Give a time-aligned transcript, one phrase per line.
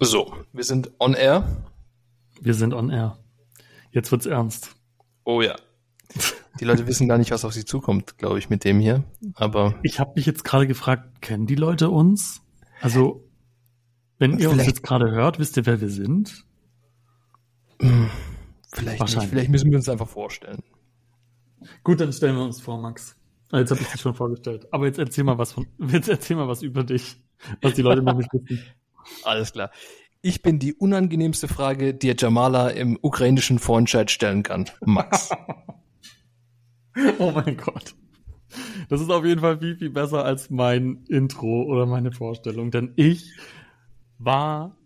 [0.00, 1.64] So, wir sind on air.
[2.40, 3.18] Wir sind on air.
[3.90, 4.76] Jetzt wird's ernst.
[5.24, 5.56] Oh ja.
[6.60, 9.04] Die Leute wissen gar nicht, was auf sie zukommt, glaube ich, mit dem hier.
[9.34, 12.40] Aber Ich habe mich jetzt gerade gefragt, kennen die Leute uns?
[12.80, 13.24] Also,
[14.18, 16.44] wenn ihr uns Vielleicht- jetzt gerade hört, wisst ihr, wer wir sind?
[18.72, 19.22] vielleicht nicht.
[19.28, 20.62] Vielleicht müssen wir uns einfach vorstellen.
[21.84, 23.16] Gut, dann stellen wir uns vor, Max.
[23.50, 24.66] Ah, Jetzt habe ich dich schon vorgestellt.
[24.72, 27.16] Aber jetzt erzähl mal was von, jetzt erzähl mal was über dich,
[27.62, 28.60] was die Leute noch nicht wissen.
[29.24, 29.70] Alles klar.
[30.20, 34.66] Ich bin die unangenehmste Frage, die Jamala im ukrainischen Vorentscheid stellen kann.
[34.84, 35.30] Max.
[37.20, 37.94] Oh mein Gott.
[38.88, 42.92] Das ist auf jeden Fall viel, viel besser als mein Intro oder meine Vorstellung, denn
[42.96, 43.36] ich
[44.18, 44.76] war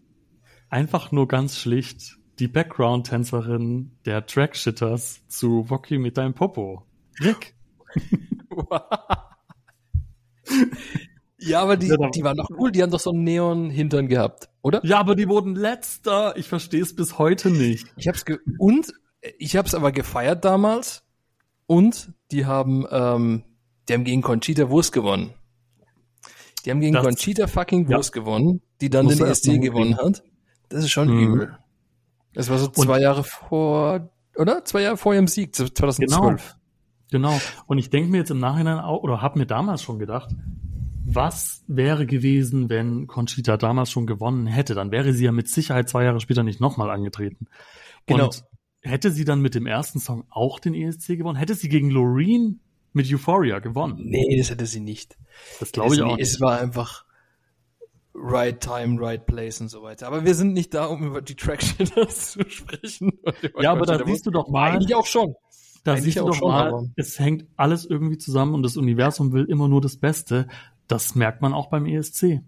[0.68, 6.84] einfach nur ganz schlicht die Background-Tänzerin der Trackshitters zu Woki mit deinem Popo.
[7.20, 7.54] Rick.
[11.46, 12.72] ja, aber die, Ja, dann- die waren doch cool.
[12.72, 14.84] Die haben doch so einen Neon-Hintern gehabt, oder?
[14.84, 16.36] Ja, aber die wurden letzter.
[16.36, 17.86] Ich verstehe es bis heute nicht.
[17.96, 18.92] Ich hab's ge und
[19.38, 21.02] ich hab's aber gefeiert damals.
[21.66, 23.44] Und die haben, ähm,
[23.88, 25.32] die haben gegen Conchita Wurst gewonnen.
[26.64, 27.96] Die haben gegen Das- Conchita fucking Ja.
[27.96, 30.22] Wurst gewonnen, die dann den ESC mal gewonnen hat.
[30.68, 31.18] Das ist schon Mhm.
[31.34, 31.58] übel.
[32.34, 34.64] Das war so zwei Jahre vor, oder?
[34.64, 36.56] Zwei Jahre vor ihrem Sieg, 2012.
[37.10, 37.38] Genau.
[37.66, 40.30] Und ich denke mir jetzt im Nachhinein auch, oder habe mir damals schon gedacht,
[41.04, 44.74] was wäre gewesen, wenn Conchita damals schon gewonnen hätte?
[44.74, 47.46] Dann wäre sie ja mit Sicherheit zwei Jahre später nicht nochmal angetreten.
[48.06, 48.26] Genau.
[48.26, 48.44] Und
[48.80, 51.36] hätte sie dann mit dem ersten Song auch den ESC gewonnen?
[51.36, 52.60] Hätte sie gegen Loreen
[52.92, 53.96] mit Euphoria gewonnen?
[54.04, 55.16] Nee, das hätte sie nicht.
[55.60, 56.40] Das glaube ich es, auch Es nicht.
[56.40, 57.04] war einfach
[58.14, 60.06] right time, right place und so weiter.
[60.06, 63.12] Aber wir sind nicht da, um über die Trackshitters zu sprechen.
[63.60, 65.34] Ja, aber da siehst du doch mal, Eigentlich auch schon.
[65.84, 69.32] da siehst du doch schon, mal, aber- es hängt alles irgendwie zusammen und das Universum
[69.32, 70.46] will immer nur das Beste.
[70.92, 72.42] Das merkt man auch beim E ESC.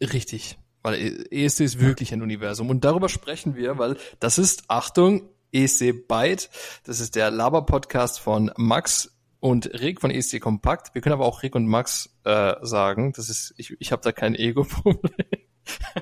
[0.00, 0.58] Richtig.
[0.82, 2.70] Weil ESC ist wirklich ein Universum.
[2.70, 6.50] Und darüber sprechen wir, weil das ist, Achtung, ESC Byte.
[6.82, 10.92] Das ist der Laber-Podcast von Max und Rick von ESC Kompakt.
[10.96, 13.12] Wir können aber auch Rick und Max äh, sagen.
[13.12, 15.12] Das ist, ich, ich habe da kein Ego-Problem.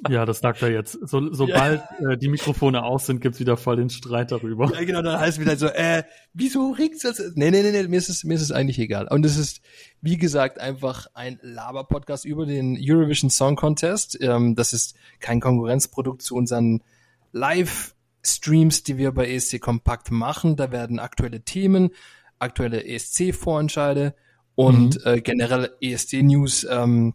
[0.10, 0.98] Ja, das sagt er jetzt.
[1.08, 4.72] So, sobald äh, die Mikrofone aus sind, gibt's wieder voll den Streit darüber.
[4.74, 7.20] Ja, genau, dann heißt es wieder so, äh, wieso Rick das?
[7.36, 9.08] Nee, nee, nee, nee, mir ist es, mir ist es eigentlich egal.
[9.08, 9.62] Und es ist,
[10.02, 14.18] wie gesagt, einfach ein Laber-Podcast über den Eurovision Song Contest.
[14.22, 16.84] Ähm, das ist kein Konkurrenzprodukt zu unseren
[17.32, 20.56] Live-Streams, die wir bei ESC Kompakt machen.
[20.56, 21.92] Da werden aktuelle Themen,
[22.40, 24.14] aktuelle ESC-Vorentscheide
[24.56, 27.14] und äh, generell ESC-News ähm,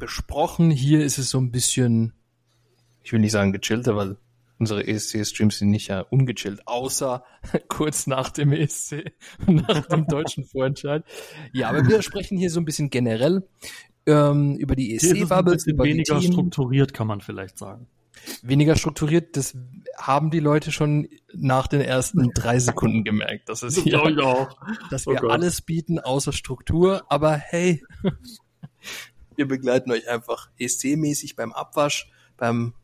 [0.00, 0.70] besprochen.
[0.72, 2.12] Hier ist es so ein bisschen,
[3.04, 4.16] ich will nicht sagen gechillter, weil
[4.58, 7.24] unsere ESC-Streams sind nicht ja ungechillt, außer
[7.68, 9.12] kurz nach dem ESC,
[9.46, 11.04] nach dem deutschen Vorentscheid.
[11.52, 13.46] Ja, aber wir sprechen hier so ein bisschen generell
[14.06, 16.32] ähm, über die ist ESC-Bubbles, die weniger Themen.
[16.32, 17.86] strukturiert, kann man vielleicht sagen.
[18.42, 19.56] Weniger strukturiert, das
[19.96, 24.48] haben die Leute schon nach den ersten drei Sekunden gemerkt, dass es hier, auch.
[24.90, 25.30] dass Oh wir Gott.
[25.30, 27.82] alles bieten außer Struktur, aber hey,
[29.40, 32.74] wir begleiten euch einfach ESC-mäßig beim Abwasch, beim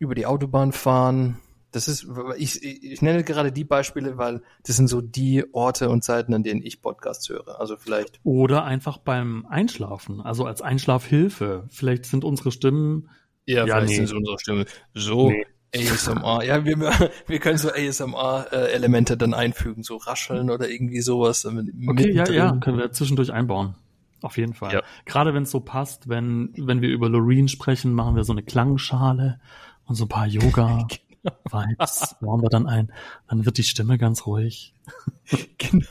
[0.00, 1.38] über die Autobahn fahren.
[1.70, 6.02] Das ist, ich, ich nenne gerade die Beispiele, weil das sind so die Orte und
[6.02, 7.60] Zeiten, an denen ich Podcasts höre.
[7.60, 11.66] Also vielleicht, Oder einfach beim Einschlafen, also als Einschlafhilfe.
[11.68, 13.10] Vielleicht sind unsere Stimmen.
[13.46, 14.06] ja, Ja, vielleicht nee.
[14.06, 15.46] sind unsere Stimme so Nee.
[15.76, 16.42] ASMR.
[16.44, 16.78] Ja, wir,
[17.26, 21.44] wir können so ASMR-Elemente dann einfügen, so rascheln oder irgendwie sowas.
[21.44, 23.76] Okay, ja, ja, können wir zwischendlich einbauen.
[24.22, 24.72] Auf jeden Fall.
[24.72, 24.82] Ja.
[25.04, 28.42] Gerade wenn es so passt, wenn, wenn wir über Loreen sprechen, machen wir so eine
[28.42, 29.40] Klangschale
[29.86, 32.92] und so ein paar Yoga-Vibes bauen wir dann ein.
[33.28, 34.74] Dann wird die Stimme ganz ruhig.
[35.58, 35.86] Genau.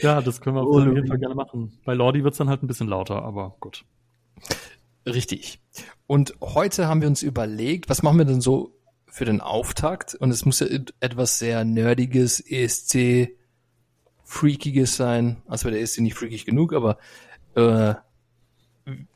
[0.00, 1.06] Ja, das können wir Oh, auf jeden.
[1.08, 1.78] Fall gerne machen.
[1.84, 3.84] Bei Lordi wird's dann halt ein bisschen lauter, aber gut.
[5.06, 5.60] Richtig.
[6.06, 8.76] Und heute haben wir uns überlegt, was machen wir denn so
[9.06, 10.14] für den Auftakt?
[10.14, 13.36] Und es muss ja et- etwas sehr nerdiges, ESC
[14.26, 15.42] freakiges sein.
[15.46, 16.98] Also der ESC nicht freakig genug, aber
[17.54, 17.94] äh,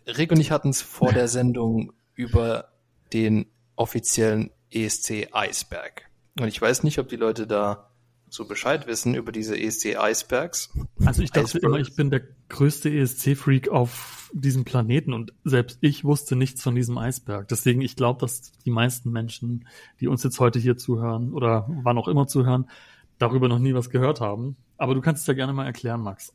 [0.06, 2.68] Rick und ich hatten es vor der Sendung über
[3.12, 3.46] den
[3.76, 6.08] offiziellen ESC Eisberg.
[6.38, 7.90] Und ich weiß nicht, ob die Leute da
[8.28, 10.70] so Bescheid wissen über diese ESC Eisbergs.
[11.04, 11.64] Also ich dachte Iceberg.
[11.64, 16.76] immer, ich bin der größte ESC-Freak auf diesem Planeten und selbst ich wusste nichts von
[16.76, 17.48] diesem Eisberg.
[17.48, 19.66] Deswegen, ich glaube, dass die meisten Menschen,
[19.98, 22.70] die uns jetzt heute hier zuhören oder wann auch immer zuhören,
[23.20, 24.56] darüber noch nie was gehört haben.
[24.76, 26.32] Aber du kannst es ja gerne mal erklären, Max.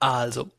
[0.00, 0.50] Also,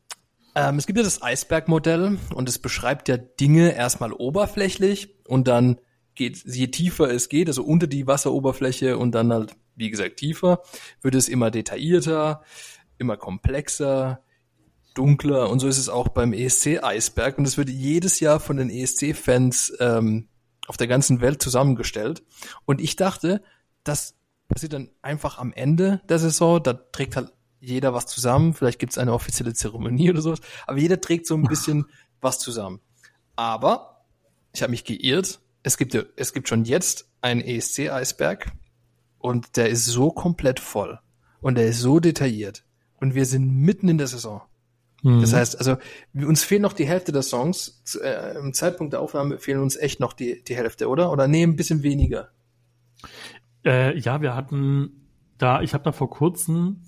[0.54, 5.78] ähm, es gibt ja das Eisbergmodell und es beschreibt ja Dinge erstmal oberflächlich und dann
[6.14, 10.62] geht, je tiefer es geht, also unter die Wasseroberfläche und dann halt, wie gesagt, tiefer,
[11.02, 12.42] wird es immer detaillierter,
[12.96, 14.22] immer komplexer.
[14.94, 18.56] dunkler und so ist es auch beim ESC Eisberg und es wird jedes Jahr von
[18.56, 20.28] den ESC-Fans ähm,
[20.68, 22.22] auf der ganzen Welt zusammengestellt
[22.64, 23.42] und ich dachte,
[23.82, 24.14] das
[24.54, 28.92] passiert dann einfach am Ende der Saison, da trägt halt jeder was zusammen, vielleicht gibt
[28.92, 31.86] es eine offizielle Zeremonie oder sowas, aber jeder trägt so ein bisschen
[32.20, 32.80] was zusammen.
[33.36, 34.04] Aber
[34.52, 38.52] ich habe mich geirrt, es gibt, es gibt schon jetzt einen ESC-Eisberg
[39.18, 41.00] und der ist so komplett voll
[41.40, 42.64] und der ist so detailliert
[43.00, 44.42] und wir sind mitten in der Saison.
[45.02, 45.20] Mhm.
[45.20, 45.78] Das heißt, also
[46.14, 47.82] uns fehlen noch die Hälfte der Songs.
[48.00, 51.10] Äh, Im Zeitpunkt der Aufnahme fehlen uns echt noch die, die Hälfte, oder?
[51.10, 52.30] Oder nee, ein bisschen weniger.
[53.64, 55.08] Äh, ja, wir hatten
[55.38, 56.82] da, ich habe da vor kurzem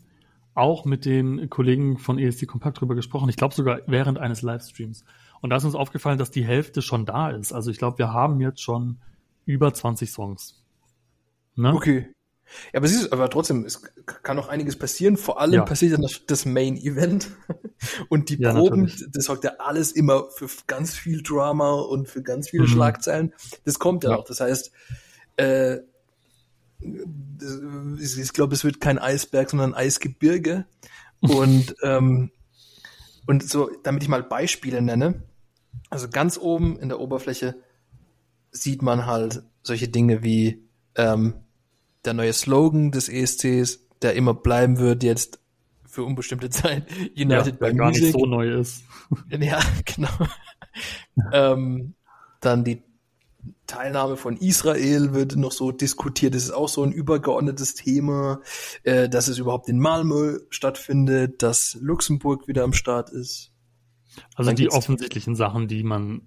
[0.54, 3.28] auch mit den Kollegen von ESC Kompakt drüber gesprochen.
[3.28, 5.04] Ich glaube sogar während eines Livestreams.
[5.40, 7.52] Und da ist uns aufgefallen, dass die Hälfte schon da ist.
[7.52, 8.98] Also ich glaube, wir haben jetzt schon
[9.44, 10.64] über 20 Songs.
[11.54, 11.74] Ne?
[11.74, 12.08] Okay.
[12.72, 15.16] Ja, aber siehst du, aber trotzdem, es kann noch einiges passieren.
[15.16, 15.64] Vor allem ja.
[15.64, 17.30] passiert dann das, das Main Event.
[18.08, 19.10] Und die ja, Proben, natürlich.
[19.12, 22.68] das sorgt ja alles immer für ganz viel Drama und für ganz viele mhm.
[22.68, 23.34] Schlagzeilen.
[23.64, 24.16] Das kommt ja, ja.
[24.16, 24.24] noch.
[24.24, 24.72] Das heißt,
[25.36, 25.78] äh,
[26.80, 30.66] ich glaube, es wird kein Eisberg, sondern Eisgebirge.
[31.20, 32.30] Und, ähm,
[33.26, 35.22] und so, damit ich mal Beispiele nenne.
[35.90, 37.56] Also ganz oben in der Oberfläche
[38.50, 40.64] sieht man halt solche Dinge wie
[40.94, 41.34] ähm,
[42.04, 45.40] der neue Slogan des ESCs, der immer bleiben wird jetzt
[45.84, 46.86] für unbestimmte Zeit.
[47.16, 48.04] United ja, by gar Music.
[48.04, 48.84] nicht so neu ist.
[49.30, 50.10] Ja, genau.
[51.32, 51.94] ähm,
[52.40, 52.82] dann die
[53.66, 56.34] Teilnahme von Israel wird noch so diskutiert.
[56.34, 58.40] Das ist auch so ein übergeordnetes Thema,
[58.82, 63.52] äh, dass es überhaupt in Malmö stattfindet, dass Luxemburg wieder am Start ist.
[64.34, 66.22] Also Dann die offensichtlichen Sachen, die man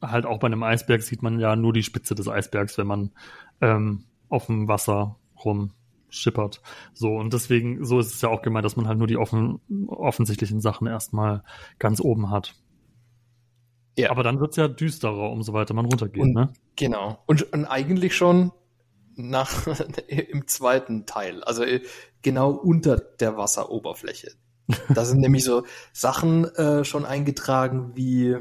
[0.00, 3.12] halt auch bei einem Eisberg sieht man ja nur die Spitze des Eisbergs, wenn man
[3.60, 6.60] ähm, auf dem Wasser rumschippert.
[6.92, 9.60] So, und deswegen, so ist es ja auch gemeint, dass man halt nur die offen,
[9.88, 11.44] offensichtlichen Sachen erstmal
[11.78, 12.54] ganz oben hat.
[13.96, 14.10] Ja.
[14.10, 16.52] Aber dann wird's ja düsterer, umso weiter man runtergeht, und, ne?
[16.76, 17.22] Genau.
[17.26, 18.52] Und, und eigentlich schon
[19.16, 19.66] nach
[20.08, 21.82] im zweiten Teil, also äh,
[22.22, 24.32] genau unter der Wasseroberfläche.
[24.94, 28.36] Da sind nämlich so Sachen äh, schon eingetragen wie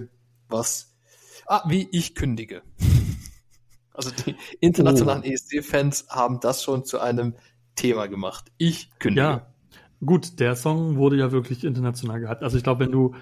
[0.47, 0.95] was?
[1.47, 2.61] Ah, wie ich kündige.
[3.93, 5.27] Also die internationalen oh.
[5.29, 7.35] ESC-Fans haben das schon zu einem
[7.75, 8.45] Thema gemacht.
[8.57, 9.21] Ich kündige.
[9.21, 9.53] Ja,
[10.03, 12.41] gut, der Song wurde ja wirklich international gehabt.
[12.41, 13.15] Also ich glaube, wenn du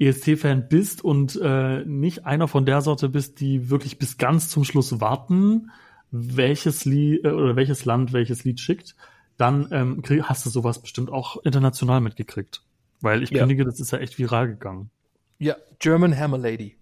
[0.00, 4.64] ESC-Fan bist und äh, nicht einer von der Sorte bist, die wirklich bis ganz zum
[4.64, 5.70] Schluss warten,
[6.10, 8.96] welches Lied äh, oder welches Land welches Lied schickt,
[9.36, 12.62] dann ähm, hast du sowas bestimmt auch international mitgekriegt.
[13.00, 13.40] Weil ich ja.
[13.40, 14.90] kündige, das ist ja echt viral gegangen.
[15.38, 16.76] Ja, German Hammer Lady.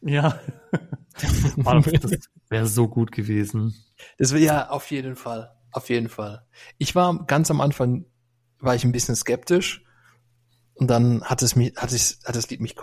[0.00, 0.40] Ja.
[1.12, 3.74] das wäre so gut gewesen.
[4.18, 5.52] Das wäre ja auf jeden Fall.
[5.72, 6.46] Auf jeden Fall.
[6.78, 8.06] Ich war ganz am Anfang,
[8.58, 9.84] war ich ein bisschen skeptisch,
[10.80, 12.74] und dann hat es mich, hat es, hat das Lied mich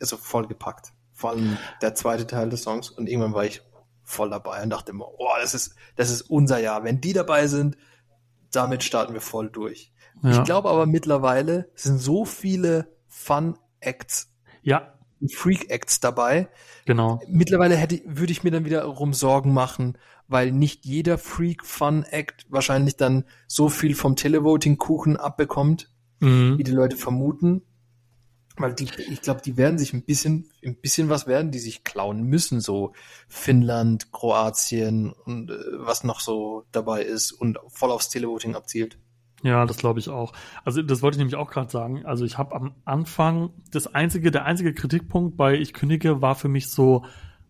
[0.00, 0.92] also voll gepackt.
[1.12, 2.90] Vor allem der zweite Teil des Songs.
[2.90, 3.62] Und irgendwann war ich
[4.02, 6.82] voll dabei und dachte immer, oh, das ist, das ist unser Jahr.
[6.82, 7.76] Wenn die dabei sind,
[8.50, 9.92] damit starten wir voll durch.
[10.22, 10.30] Ja.
[10.30, 14.32] Ich glaube aber mittlerweile sind so viele Fun Acts.
[14.62, 14.94] Ja.
[15.30, 16.48] Freak Acts dabei.
[16.86, 17.20] Genau.
[17.28, 22.46] Mittlerweile hätte, würde ich mir dann wiederum Sorgen machen, weil nicht jeder Freak Fun Act
[22.48, 25.91] wahrscheinlich dann so viel vom Televoting Kuchen abbekommt,
[26.22, 26.58] mhm.
[26.58, 27.62] wie die Leute vermuten.
[28.56, 31.84] Weil die, ich glaube, die werden sich ein bisschen, ein bisschen was werden, die sich
[31.84, 32.92] klauen müssen, so
[33.26, 38.98] Finnland, Kroatien und äh, was noch so dabei ist und voll aufs Televoting abzielt.
[39.42, 40.32] Ja, das glaube ich auch.
[40.64, 42.04] Also das wollte ich nämlich auch gerade sagen.
[42.04, 46.48] Also ich habe am Anfang das einzige, der einzige Kritikpunkt bei Ich kündige war für
[46.48, 47.04] mich so,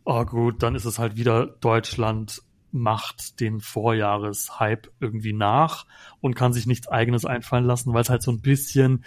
[0.05, 5.87] oh gut, dann ist es halt wieder Deutschland macht den Vorjahreshype irgendwie nach
[6.21, 9.05] und kann sich nichts eigenes einfallen lassen, weil es halt so ein bisschen,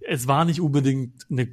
[0.00, 1.48] es war nicht unbedingt eine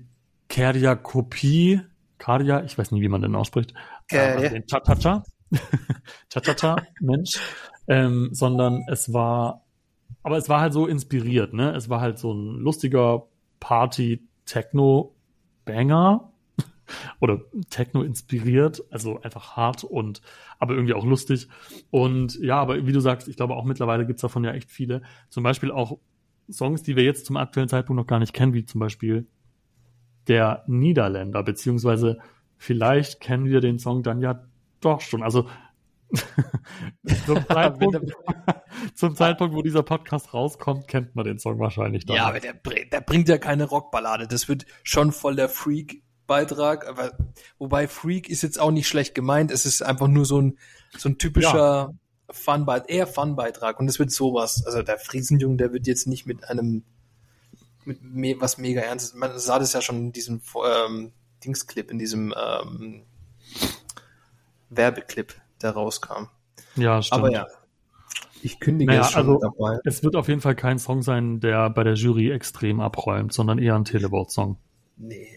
[0.48, 1.82] Kerdia-Kopie,
[2.20, 3.74] Kardia, ich weiß nicht, wie man den ausspricht,
[4.10, 5.24] äh, Cha-Cha-Cha,
[6.30, 7.40] Cha-Cha-Cha, Mensch,
[7.88, 9.66] ähm, sondern es war,
[10.22, 11.76] aber es war halt so inspiriert, ne?
[11.76, 13.28] Es war halt so ein lustiger
[13.60, 16.33] Party-Techno-Banger,
[17.20, 20.22] oder Techno inspiriert, also einfach hart und
[20.60, 21.48] aber irgendwie auch lustig.
[21.92, 25.02] Und ja, aber wie du sagst, ich glaube auch mittlerweile gibt's davon ja echt viele.
[25.30, 25.98] Zum Beispiel auch
[26.52, 29.28] Songs, die wir jetzt zum aktuellen Zeitpunkt noch gar nicht kennen, wie zum Beispiel
[30.28, 32.20] der Niederländer, beziehungsweise
[32.58, 34.44] vielleicht kennen wir den Song dann ja
[34.80, 35.24] doch schon.
[35.24, 35.48] Also
[37.26, 38.14] zum, Zeitpunkt,
[38.94, 42.18] zum Zeitpunkt, wo dieser Podcast rauskommt, kennt man den Song wahrscheinlich dann.
[42.18, 44.28] Ja, aber der, der bringt ja keine Rockballade.
[44.28, 47.12] Das wird schon voll der Freak Beitrag, aber
[47.58, 50.58] wobei Freak ist jetzt auch nicht schlecht gemeint, es ist einfach nur so ein
[50.98, 51.94] so ein typischer ja.
[52.30, 56.50] Fun-Beitrag, eher Fun-Beitrag und es wird sowas, also der Friesenjung, der wird jetzt nicht mit
[56.50, 56.84] einem
[57.86, 59.16] mit me was mega ernst ist.
[59.16, 61.12] Man sah das ja schon in diesem ähm,
[61.44, 63.04] Dingsclip, in diesem ähm,
[64.70, 66.28] Werbeclip, der rauskam.
[66.76, 67.20] Ja, stimmt.
[67.20, 67.48] Aber ja,
[68.42, 69.80] ich kündige Naja, es schon also- dabei.
[69.84, 73.60] Es wird auf jeden Fall kein Song sein, der bei der Jury extrem abräumt, sondern
[73.60, 74.58] eher ein Televote-Song.
[74.98, 75.28] Nee.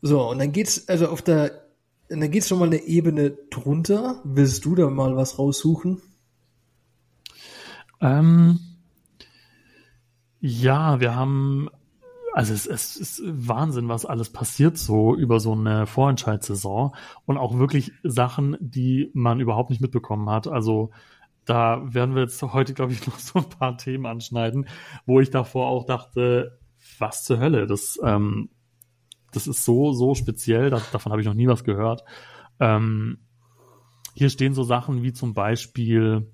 [0.00, 1.68] So, und dann geht's, also auf der,
[2.08, 4.20] dann geht's schon mal eine Ebene drunter.
[4.24, 6.00] Willst du da mal was raussuchen?
[8.00, 8.60] Ähm,
[10.40, 11.68] ja, wir haben,
[12.32, 16.94] also es, es ist Wahnsinn, was alles passiert so über so eine Vorentscheidssaison
[17.26, 20.46] und auch wirklich Sachen, die man überhaupt nicht mitbekommen hat.
[20.46, 20.90] Also
[21.44, 24.68] da werden wir jetzt heute, glaube ich, noch so ein paar Themen anschneiden,
[25.06, 26.58] wo ich davor auch dachte,
[26.98, 28.50] was zur Hölle, das, ähm,
[29.32, 32.04] das ist so, so speziell, das, davon habe ich noch nie was gehört.
[32.60, 33.18] Ähm,
[34.14, 36.26] hier stehen so Sachen wie zum Beispiel,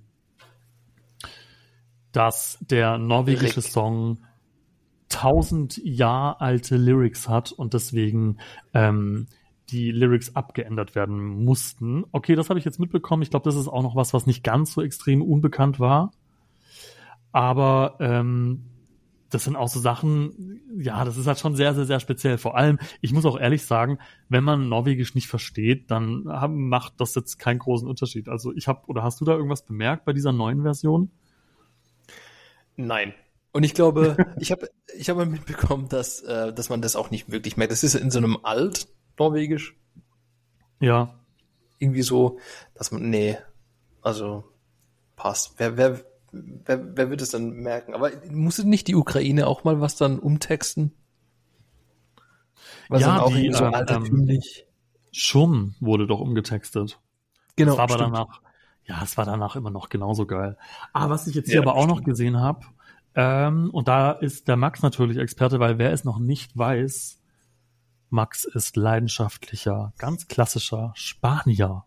[2.13, 3.67] dass der norwegische Rick.
[3.67, 4.19] Song
[5.09, 8.39] tausend Jahr alte Lyrics hat und deswegen
[8.73, 9.27] ähm,
[9.71, 12.05] die Lyrics abgeändert werden mussten.
[12.13, 13.23] Okay, das habe ich jetzt mitbekommen.
[13.23, 16.13] Ich glaube, das ist auch noch was, was nicht ganz so extrem unbekannt war.
[17.33, 18.65] Aber ähm,
[19.35, 22.39] das sind auch so Sachen, ja, das ist halt schon sehr, sehr, sehr speziell.
[22.39, 23.99] Vor allem, ich muss auch ehrlich sagen,
[24.29, 28.29] wenn man Norwegisch nicht versteht, dann hab, macht das jetzt keinen großen Unterschied.
[28.29, 31.11] Also ich habe, oder hast du da irgendwas bemerkt bei dieser neuen Version?
[32.77, 33.13] Nein.
[33.53, 37.31] Und ich glaube, ich habe ich habe mitbekommen, dass, äh, dass man das auch nicht
[37.31, 37.73] wirklich merkt.
[37.73, 39.77] Das ist in so einem Alt-Norwegisch
[40.81, 41.19] Ja,
[41.79, 42.39] irgendwie so,
[42.75, 43.37] dass man, nee,
[44.01, 44.45] also
[45.17, 45.55] passt.
[45.59, 46.05] Wer, wer,
[46.65, 47.95] wer, wer wird es dann merken?
[47.95, 50.93] Aber musste nicht die Ukraine auch mal was dann umtexten?
[52.89, 54.41] Was Ja, dann auch die, so ähm.
[55.13, 57.01] Schum wurde doch umgetextet.
[57.57, 58.15] genau, Das war aber stimmt.
[58.17, 58.43] danach,
[58.85, 60.57] ja, es war danach immer noch genauso geil.
[60.93, 62.09] Ah, was ich jetzt hier Ja, aber auch noch stimmt.
[62.09, 62.67] gesehen habe,
[63.15, 67.21] ähm, und da ist der Max natürlich Experte, weil wer es noch nicht weiß,
[68.11, 71.85] Max ist leidenschaftlicher, ganz klassischer Spanier.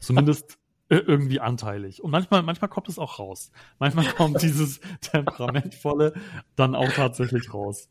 [0.00, 2.02] Zumindest irgendwie anteilig.
[2.02, 3.50] Und manchmal, manchmal kommt es auch raus.
[3.78, 6.14] Manchmal kommt dieses temperamentvolle
[6.54, 7.88] dann auch tatsächlich raus.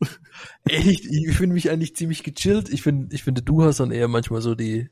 [0.64, 2.68] Echt, ich finde mich eigentlich ziemlich gechillt.
[2.70, 4.88] Ich finde, ich finde, du hast dann eher manchmal so die.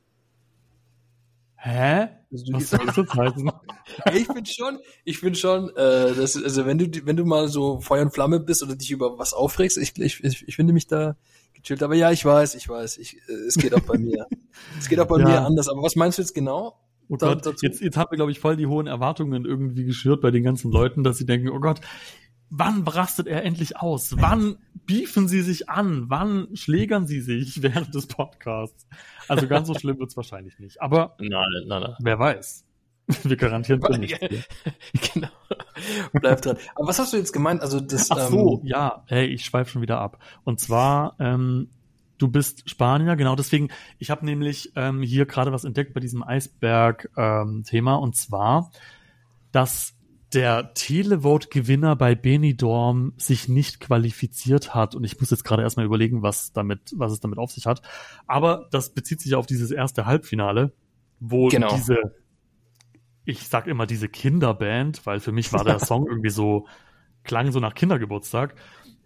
[1.57, 2.09] Hä?
[2.31, 3.51] Also Was soll das jetzt heißen?
[4.13, 7.81] ich finde schon, ich finde schon, äh, das, also wenn du, wenn du mal so
[7.81, 10.87] Feuer und Flamme bist oder dich über was aufregst, ich, ich, ich, ich finde mich
[10.89, 11.17] da
[11.55, 11.83] gechillt.
[11.83, 14.27] Aber ja, ich weiß, ich weiß, ich, äh, es geht auch bei mir.
[14.79, 15.25] es geht auch bei Ja.
[15.27, 15.69] mir anders.
[15.69, 16.77] Aber was meinst du jetzt genau?
[17.09, 20.21] Oh Gott, dazu- jetzt, jetzt haben wir, glaube ich, voll die hohen Erwartungen irgendwie geschürt
[20.21, 21.81] bei den ganzen Leuten, dass sie denken, oh Gott,
[22.51, 24.15] wann rastet er endlich aus?
[24.19, 24.57] Wann
[24.87, 26.05] beefen sie sich an?
[26.09, 28.87] Wann schlägern sie sich während des Podcasts?
[29.29, 30.81] Also ganz so schlimm wird's wahrscheinlich nicht.
[30.81, 31.31] Aber Nein,
[31.67, 31.95] nein, nein.
[32.01, 32.65] wer weiß.
[33.25, 34.19] Wir garantieren nichts.
[34.19, 34.45] hier.
[35.13, 35.29] genau.
[36.15, 36.57] Bleib dran.
[36.75, 37.61] Aber was hast du jetzt gemeint?
[37.61, 38.11] Also das.
[38.11, 40.19] Ach so, Ähm, ja, hey, ich schweife schon wieder ab.
[40.45, 41.69] Und zwar, ähm,
[42.19, 43.69] du bist Spanier, genau deswegen,
[43.99, 48.71] ich habe nämlich ähm, hier gerade was entdeckt bei diesem Eisberg-Thema und zwar,
[49.53, 49.95] dass
[50.35, 54.95] der Televote-Gewinner bei Benidorm sich nicht qualifiziert hat.
[54.95, 57.83] Und ich muss jetzt gerade erstmal überlegen, was damit, was es damit auf sich hat.
[58.27, 60.73] Aber das bezieht sich auf dieses erste Halbfinale,
[61.21, 61.73] wo Genau.
[61.73, 62.17] diese,
[63.25, 66.67] ich sag immer diese Kinderband, weil für mich war der Song irgendwie so,
[67.23, 68.57] klang so nach Kindergeburtstag.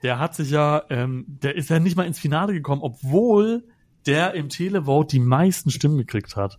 [0.02, 3.64] Der hat sich ja, ähm, der ist ja nicht mal ins Finale gekommen, obwohl
[4.06, 6.58] der im Televote die meisten Stimmen gekriegt hat.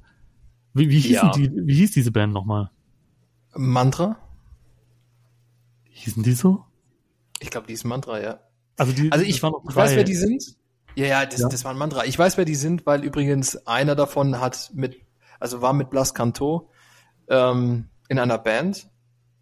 [0.74, 1.32] Wie, wie, hießen Ja.
[1.32, 2.70] die, wie hieß diese Band nochmal?
[3.56, 4.18] Mantra?
[5.90, 6.64] Hießen die so?
[7.40, 8.40] Ich glaube, die ist Mantra, ja.
[8.78, 10.56] Also, die, Also ich, waren ich weiß, wer die sind.
[10.96, 11.50] Ja, ja, das, Ja.
[11.50, 12.06] das war ein Mantra.
[12.06, 14.98] Ich weiß, wer die sind, weil übrigens einer davon hat mit,
[15.40, 16.70] also war mit Blas Canto
[17.30, 18.90] ähm, in einer Band.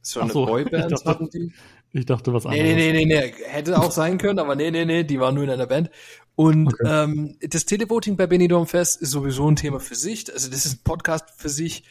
[0.02, 1.54] So Ach eine so, Boyband dachte- hatten die.
[1.94, 2.64] Ich dachte was anderes.
[2.64, 3.34] Nee, nee, nee, nee, nee.
[3.46, 5.90] Hätte auch sein können, aber nee, nee, nee, die waren nur in einer Band.
[6.36, 7.04] Und Okay.
[7.04, 10.32] ähm, das Televoting bei Benidorm Fest ist sowieso ein Thema für sich.
[10.32, 11.84] Also das ist ein Podcast für sich,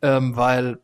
[0.00, 0.78] ähm, weil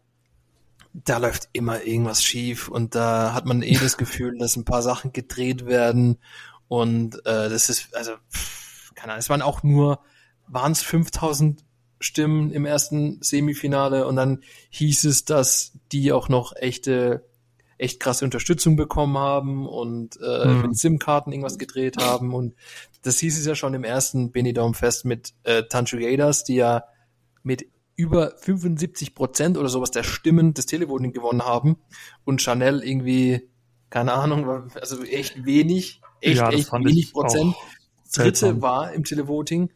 [0.92, 4.82] da läuft immer irgendwas schief und da hat man eh das Gefühl, dass ein paar
[4.82, 6.18] Sachen gedreht werden
[6.66, 10.00] und äh, das ist, also, pff, keine Ahnung, es waren auch nur,
[10.46, 11.64] waren es 5000
[12.00, 17.24] Stimmen im ersten Semifinale und dann hieß es, dass die auch noch echte
[17.78, 20.62] echt krasse Unterstützung bekommen haben und äh, Mhm.
[20.62, 22.34] mit SIM-Karten irgendwas gedreht haben.
[22.34, 22.54] Und
[23.02, 26.84] das hieß es ja schon im ersten Benidorm Fest mit äh, Tanchuyedas, die ja
[27.42, 31.78] mit über 75 Prozent oder sowas der Stimmen des Televoting gewonnen haben
[32.24, 33.48] und Chanel irgendwie,
[33.90, 37.54] keine Ahnung, also echt wenig, echt, Ja, echt wenig Prozent.
[38.12, 38.62] Dritte seltsam.
[38.62, 39.70] war im Televoting,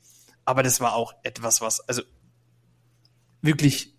[0.44, 2.02] aber das war auch etwas, was also
[3.42, 3.94] wirklich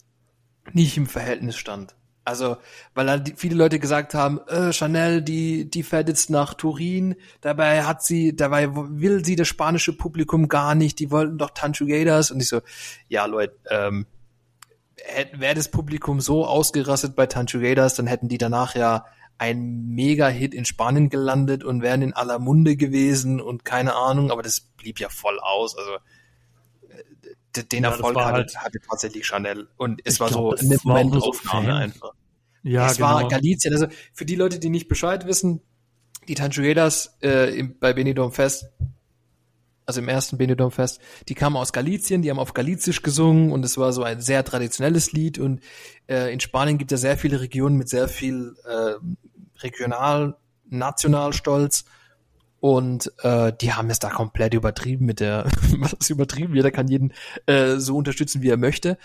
[0.72, 1.96] nicht im Verhältnis stand.
[2.26, 2.56] Also,
[2.94, 7.84] weil dann viele Leute gesagt haben, äh, Chanel, die, die fährt jetzt nach Turin, dabei
[7.84, 12.40] hat sie, dabei will sie das spanische Publikum gar nicht, die wollten doch Tanchuguedas und
[12.40, 12.62] ich so,
[13.10, 14.06] ja Leute, ähm,
[15.34, 19.06] wäre das Publikum so ausgerastet bei Tanchuguedas, dann hätten die danach ja
[19.38, 24.44] ein Mega-Hit in Spanien gelandet und wären in aller Munde gewesen und keine Ahnung, aber
[24.44, 25.98] das blieb ja voll aus, also
[27.56, 29.68] den ja, Erfolg hatte, halt, hatte, tatsächlich Chanel.
[29.78, 32.12] Und es war glaub, so eine Momentaufnahme so einfach.
[32.64, 33.10] Ja, es genau.
[33.10, 33.74] war Galizien.
[33.74, 35.62] Also für die Leute, die nicht Bescheid wissen,
[36.28, 38.66] die Tanchuelas äh, im, bei Benidorm Fest,
[39.86, 43.66] also im ersten Benidorm Fest, die kamen aus Galizien, die haben auf Galizisch gesungen und
[43.66, 45.62] es war so ein sehr traditionelles Lied und
[46.08, 48.94] äh, in Spanien gibt es ja sehr viele Regionen mit sehr viel äh,
[49.62, 50.38] regional,
[50.70, 51.84] national Stolz
[52.64, 55.44] und äh, die haben es da komplett übertrieben mit der,
[55.80, 56.56] was ist übertrieben?
[56.56, 57.12] Jeder kann jeden
[57.46, 58.98] äh, so unterstützen, wie er möchte.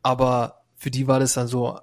[0.00, 1.80] Aber für die war das dann so,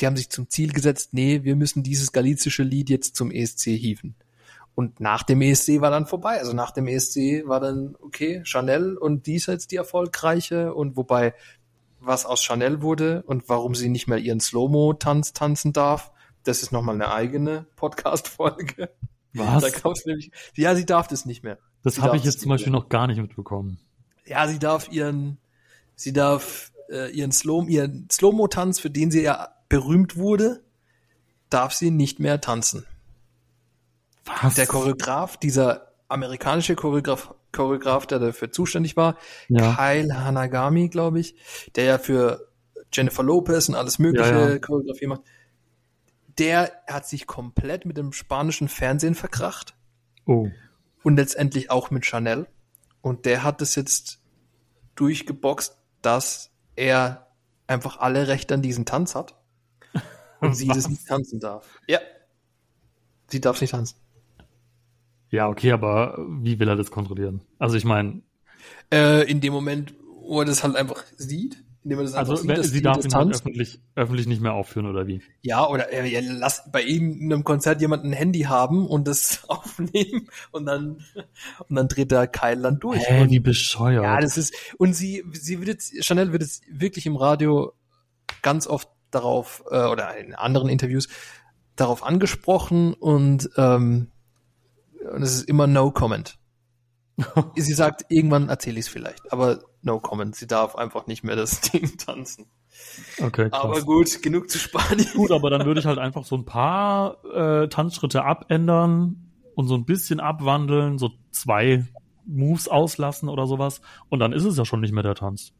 [0.00, 3.76] die haben sich zum Ziel gesetzt, nee, wir müssen dieses galizische Lied jetzt zum ESC
[3.76, 4.16] hieven.
[4.74, 6.40] Und nach dem ESC war dann vorbei.
[6.40, 10.74] Also nach dem ESC war dann, okay, Chanel und die ist jetzt die erfolgreiche.
[10.74, 11.34] Und wobei,
[12.00, 16.10] was aus Chanel wurde und warum sie nicht mehr ihren Slow-Mo-Tanz tanzen darf,
[16.42, 18.90] das ist nochmal eine eigene Podcast-Folge.
[19.38, 19.62] Was?
[19.62, 21.58] Da gab's nämlich, ja, sie darf das nicht mehr.
[21.82, 22.80] Das habe ich jetzt zum Beispiel mehr.
[22.80, 23.78] noch gar nicht mitbekommen.
[24.24, 25.38] Ja, sie darf ihren,
[25.94, 30.62] sie darf äh, ihren Slow, ihren Slow-Mo-Tanz, für den sie ja berühmt wurde,
[31.50, 32.86] darf sie nicht mehr tanzen.
[34.24, 34.54] Was?
[34.54, 39.16] Der Choreograf, dieser amerikanische Choreograf, Choreograf, der dafür zuständig war,
[39.48, 39.74] ja.
[39.74, 41.36] Kyle Hanagami, glaube ich,
[41.74, 42.48] der ja für
[42.92, 44.58] Jennifer Lopez und alles mögliche ja, ja.
[44.58, 45.22] Choreografie macht,
[46.38, 49.74] der hat sich komplett mit dem spanischen Fernsehen verkracht.
[50.26, 50.48] Oh.
[51.02, 52.46] Und letztendlich auch mit Chanel.
[53.00, 54.20] Und der hat es jetzt
[54.96, 57.28] durchgeboxt, dass er
[57.66, 59.40] einfach alle Rechte an diesen Tanz hat.
[60.40, 61.66] Und sie das nicht tanzen darf.
[61.86, 62.00] Ja.
[63.28, 63.96] Sie darf nicht tanzen.
[65.30, 67.42] Ja, okay, aber wie will er das kontrollieren?
[67.58, 68.22] Also ich meine.
[68.92, 72.64] Äh, in dem Moment, wo er das halt einfach sieht, indem man das also sieht,
[72.64, 75.22] sie darf ihn halt öffentlich, öffentlich nicht mehr aufführen oder wie?
[75.42, 80.28] Ja, oder äh, ja, lass bei irgendeinem Konzert jemand ein Handy haben und das aufnehmen
[80.50, 81.04] und dann
[81.68, 83.08] und dann dreht der Keil dann durch.
[83.08, 84.02] Hä, und, wie bescheuert.
[84.02, 87.72] Ja, das ist und sie sie wird jetzt Chanel wird jetzt wirklich im Radio
[88.42, 91.06] ganz oft darauf äh, oder in anderen Interviews
[91.76, 94.10] darauf angesprochen und ähm,
[95.12, 96.36] und es ist immer No Comment.
[97.56, 100.34] sie sagt, irgendwann erzähle ich es vielleicht, aber no comment.
[100.34, 102.46] Sie darf einfach nicht mehr das Ding tanzen.
[103.20, 103.62] Okay, krass.
[103.62, 105.08] Aber gut, genug zu Spanien.
[105.14, 109.74] Gut, aber dann würde ich halt einfach so ein paar äh, Tanzschritte abändern und so
[109.74, 111.86] ein bisschen abwandeln, so zwei
[112.26, 113.80] Moves auslassen oder sowas.
[114.10, 115.52] Und dann ist es ja schon nicht mehr der Tanz.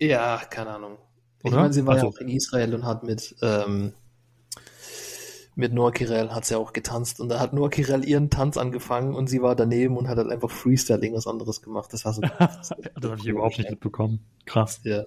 [0.00, 0.98] Ja, keine Ahnung.
[1.44, 1.52] Oder?
[1.52, 3.92] Ich meine, sie war also, ja auch in Israel und hat mit ähm,
[5.54, 9.14] mit Noah Kirel hat sie auch getanzt und da hat Noah Kirel ihren Tanz angefangen
[9.14, 11.92] und sie war daneben und hat halt einfach Freestyle irgendwas anderes gemacht.
[11.92, 12.22] Das war so.
[12.38, 14.20] das habe ich überhaupt nicht mitbekommen.
[14.46, 14.80] Krass.
[14.84, 15.04] Ja.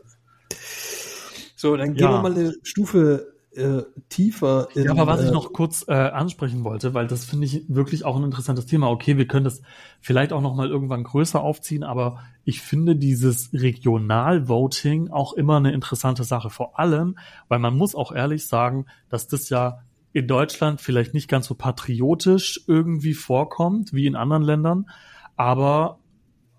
[1.56, 2.12] So, dann gehen ja.
[2.12, 4.68] wir mal eine Stufe äh, tiefer.
[4.76, 7.64] In, ja, aber was äh, ich noch kurz äh, ansprechen wollte, weil das finde ich
[7.68, 8.90] wirklich auch ein interessantes Thema.
[8.90, 9.62] Okay, wir können das
[10.02, 15.72] vielleicht auch noch mal irgendwann größer aufziehen, aber ich finde dieses Regionalvoting auch immer eine
[15.72, 16.50] interessante Sache.
[16.50, 19.80] Vor allem, weil man muss auch ehrlich sagen, dass das ja
[20.16, 24.86] in Deutschland vielleicht nicht ganz so patriotisch irgendwie vorkommt wie in anderen Ländern,
[25.36, 26.00] aber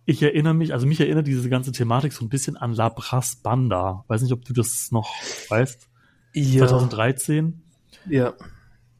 [0.04, 3.36] ich erinnere mich, also mich erinnert diese ganze Thematik so ein bisschen an La Brass
[3.36, 4.04] Banda.
[4.08, 5.10] Weiß nicht, ob du das noch
[5.48, 5.88] weißt.
[6.34, 6.66] Ja.
[6.66, 7.62] 2013.
[8.10, 8.34] Ja.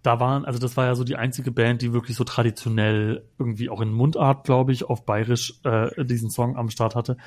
[0.03, 3.69] Da waren, also das war ja so die einzige Band, die wirklich so traditionell irgendwie
[3.69, 7.19] auch in Mundart, glaube ich, auf Bayerisch äh, diesen Song am Start hatte.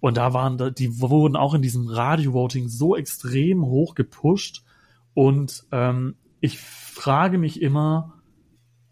[0.00, 4.64] Und da waren, die wurden auch in diesem Radio-Voting so extrem hoch gepusht.
[5.12, 8.14] Und ähm, ich frage mich immer,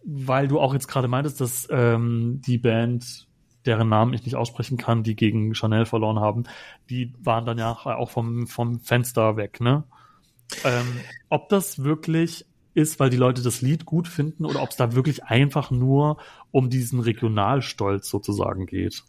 [0.05, 3.29] weil du auch jetzt gerade meintest, dass ähm, die Band,
[3.65, 6.45] deren Namen ich nicht aussprechen kann, die gegen Chanel verloren haben,
[6.89, 9.85] die waren dann ja auch vom, vom Fenster weg, ne?
[10.65, 10.87] Ähm,
[11.29, 14.93] ob das wirklich ist, weil die Leute das Lied gut finden oder ob es da
[14.93, 16.19] wirklich einfach nur
[16.53, 19.03] um diesen Regionalstolz sozusagen geht.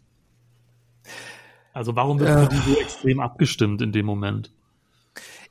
[1.72, 2.48] Also warum wird äh.
[2.48, 4.52] die so extrem abgestimmt in dem Moment?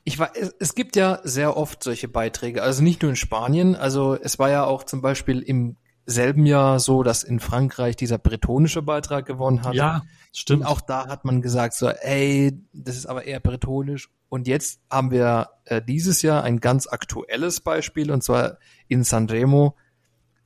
[0.08, 3.76] Ich war, es, es gibt ja sehr oft solche Beiträge, also nicht nur in Spanien,
[3.76, 8.16] also es war ja auch zum Beispiel im selben Jahr so, dass in Frankreich dieser
[8.16, 9.74] bretonische Beitrag gewonnen hat.
[9.74, 10.62] Ja, stimmt.
[10.62, 14.08] Und auch da hat man gesagt so, ey, das ist aber eher bretonisch.
[14.30, 18.56] Und jetzt haben wir äh, dieses Jahr ein ganz aktuelles Beispiel und zwar
[18.88, 19.76] in Sanremo,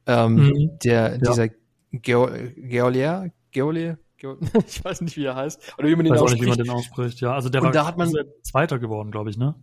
[0.06, 0.78] ähm, mhm.
[0.82, 1.18] der ja.
[1.18, 1.48] dieser
[1.92, 3.98] Geolier, Geolier,
[4.66, 5.74] ich weiß nicht, wie er heißt.
[5.78, 6.42] Oder wie man den ausspricht.
[6.42, 7.20] Nicht, wie man den ausspricht.
[7.20, 9.54] Ja, also der und war da hat man Zweiter geworden, glaube ich, ne?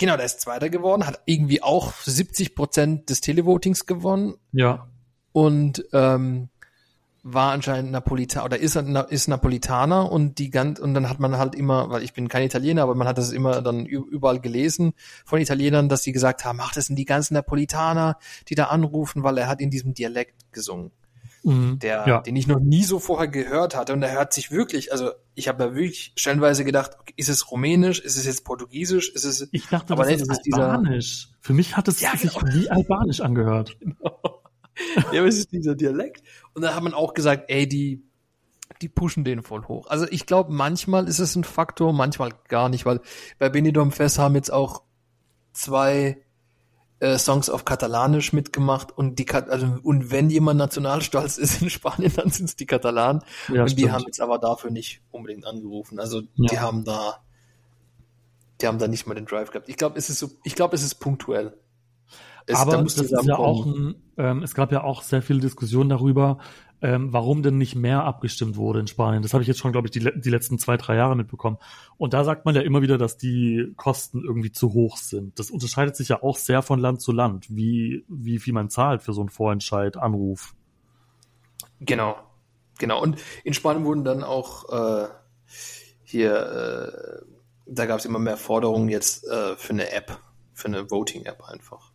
[0.00, 4.88] genau, der ist Zweiter geworden, hat irgendwie auch 70 Prozent des Televotings gewonnen Ja.
[5.32, 6.48] und ähm,
[7.22, 11.54] war anscheinend Napolitaner oder ist, ist Napolitaner und die ganz und dann hat man halt
[11.54, 14.94] immer, weil ich bin kein Italiener, aber man hat das immer dann überall gelesen
[15.26, 18.16] von Italienern, dass sie gesagt haben, ach, das sind die ganzen Napolitaner,
[18.48, 20.92] die da anrufen, weil er hat in diesem Dialekt gesungen,
[21.42, 21.78] Mhm.
[21.78, 22.20] der, ja.
[22.20, 25.48] den ich noch nie so vorher gehört hatte und er hört sich wirklich, also ich
[25.48, 29.48] habe da wirklich stellenweise gedacht, okay, ist es Rumänisch, ist es jetzt Portugiesisch, ist es
[29.52, 31.28] Ich dachte, Aber das nee, ist ist dieser- Albanisch.
[31.40, 32.52] Für mich hat es Ja, sich genau.
[32.54, 33.76] wie Albanisch angehört.
[35.12, 36.22] ja, aber es ist dieser Dialekt.
[36.52, 38.02] Und dann hat man auch gesagt, ey, die,
[38.82, 39.86] die pushen den voll hoch.
[39.88, 43.00] Also ich glaube, manchmal ist es ein Faktor, manchmal gar nicht, weil
[43.38, 44.82] bei Benidorm Fest haben jetzt auch
[45.52, 46.22] zwei
[47.00, 51.70] äh, Songs auf Katalanisch mitgemacht und die Kat also und wenn jemand nationalstolz ist in
[51.70, 53.92] Spanien, dann sind es die Katalanen Ja, und die stimmt.
[53.92, 55.98] haben jetzt aber dafür nicht unbedingt angerufen.
[55.98, 56.48] Also Ja.
[56.50, 57.22] die haben da
[58.60, 59.68] die haben da nicht mal den Drive gehabt.
[59.70, 61.56] Ich glaube, es ist so ich glaube, es ist punktuell.
[62.46, 65.22] Es, Aber da muss das ist ja auch ein, ähm, es gab ja auch sehr
[65.22, 66.38] viele Diskussionen darüber,
[66.82, 69.22] ähm, warum denn nicht mehr abgestimmt wurde in Spanien.
[69.22, 71.58] Das habe ich jetzt schon, glaube ich, die, die letzten zwei, drei Jahre mitbekommen.
[71.98, 75.38] Und da sagt man ja immer wieder, dass die Kosten irgendwie zu hoch sind.
[75.38, 79.02] Das unterscheidet sich ja auch sehr von Land zu Land, wie, wie viel man zahlt
[79.02, 80.54] für so einen Vorentscheid, Anruf.
[81.80, 82.16] Genau,
[82.78, 83.02] genau.
[83.02, 85.08] Und in Spanien wurden dann auch äh,
[86.02, 87.24] hier, äh,
[87.66, 90.18] da gab es immer mehr Forderungen jetzt äh, für eine App,
[90.54, 91.89] für eine Voting-App einfach.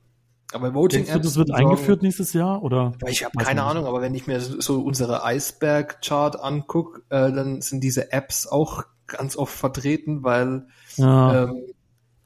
[0.56, 1.26] Aber Denkst du, Voting-Apps.
[1.28, 2.64] das wird sorgen- eingeführt nächstes Jahr?
[2.64, 2.94] Oder?
[3.08, 3.70] Ich habe keine nicht.
[3.70, 8.84] Ahnung, aber wenn ich mir so unsere Iceberg-Chart anguck, äh, dann sind diese Apps auch
[9.08, 11.64] ganz oft vertreten, weil Ja, ähm,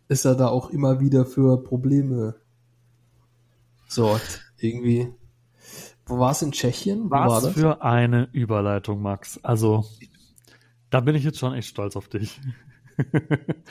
[0.07, 2.35] es ja da auch immer wieder für Probleme
[3.87, 4.41] sorgt.
[4.57, 5.13] Irgendwie.
[6.05, 7.05] Wo war es in Tschechien?
[7.05, 7.53] Wo war was das?
[7.53, 9.39] für eine Überleitung, Max.
[9.43, 9.85] Also,
[10.89, 12.39] da bin ich jetzt schon echt stolz auf dich.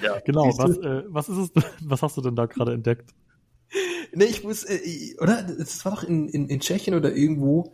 [0.02, 0.58] Ja, Genau, du?
[0.58, 3.10] was, äh, was ist es, was hast du denn da gerade entdeckt?
[4.14, 5.42] Nee, ich muss, äh, ich- oder?
[5.42, 7.72] Das war doch in, in, in Tschechien oder irgendwo,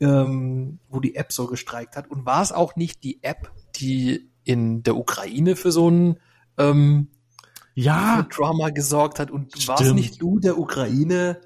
[0.00, 2.10] ähm, wo die App so gestreikt hat.
[2.10, 6.18] Und war es auch nicht die App, die in der Ukraine für so ein
[6.58, 7.08] ähm,
[7.74, 9.30] Ja, Drama gesorgt hat?
[9.30, 11.40] Und war es nicht du, der Ukraine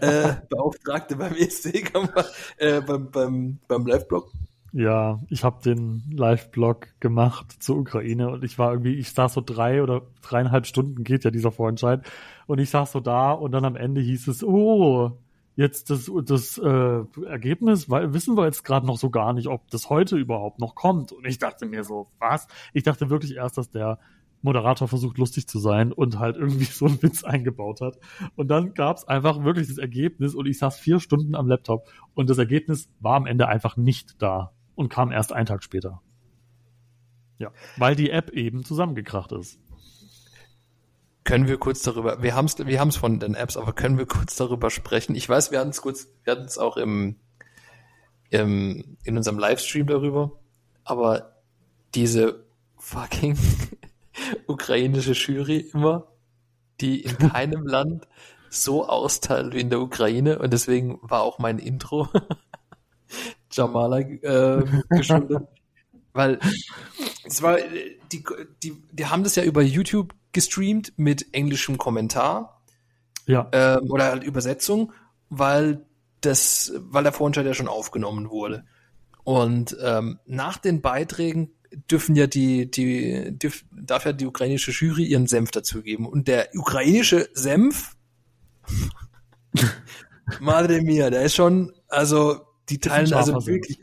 [0.00, 1.90] äh, Beauftragte beim ESC,
[2.58, 4.30] äh, beim, beim, beim Live-Blog?
[4.76, 9.40] Ja, ich habe den Live-Blog gemacht zur Ukraine und ich war irgendwie, ich saß so
[9.40, 12.04] drei oder dreieinhalb Stunden geht ja dieser Vorentscheid
[12.46, 15.12] und ich saß so da und dann am Ende hieß es, oh,
[15.54, 19.66] jetzt das, das äh, Ergebnis, weil wissen wir jetzt gerade noch so gar nicht, ob
[19.70, 21.10] das heute überhaupt noch kommt.
[21.10, 22.46] Und ich dachte mir so, was?
[22.74, 23.98] Ich dachte wirklich erst, dass der
[24.42, 27.98] Moderator versucht lustig zu sein und halt irgendwie so einen Witz eingebaut hat.
[28.34, 32.28] Und dann gab's einfach wirklich das Ergebnis und ich saß vier Stunden am Laptop und
[32.28, 36.00] das Ergebnis war am Ende einfach nicht da und kam erst einen Tag später.
[37.38, 39.58] Ja, weil die App eben zusammengekracht ist.
[41.24, 44.06] Können wir kurz darüber, wir haben es wir haben's von den Apps, aber können wir
[44.06, 45.16] kurz darüber sprechen?
[45.16, 47.16] Ich weiß, wir hatten es kurz, wir hatten es auch im,
[48.30, 50.38] im, in unserem Livestream darüber,
[50.84, 51.40] aber
[51.94, 53.36] diese fucking
[54.46, 56.06] ukrainische Jury immer,
[56.80, 58.06] die in keinem Land
[58.48, 62.08] so austeilt wie in der Ukraine und deswegen war auch mein Intro
[63.56, 65.42] Jamala äh, geschuldet.
[66.12, 66.38] Weil
[67.24, 67.58] es war,
[68.10, 68.24] die,
[68.62, 72.62] die, die haben das ja über YouTube gestreamt mit englischem Kommentar
[73.26, 74.92] Ja, ähm, oder halt Übersetzung,
[75.28, 75.84] weil
[76.22, 78.64] das, weil der Vorentscheid ja schon aufgenommen wurde.
[79.24, 81.50] Und ähm, nach den Beiträgen
[81.90, 86.06] dürfen ja die, die, dürf, darf ja die ukrainische Jury ihren Senf dazugeben.
[86.06, 87.96] Und der ukrainische Senf,
[90.40, 93.46] Madre mia, der ist schon, also die teilen also Senf.
[93.46, 93.78] wirklich,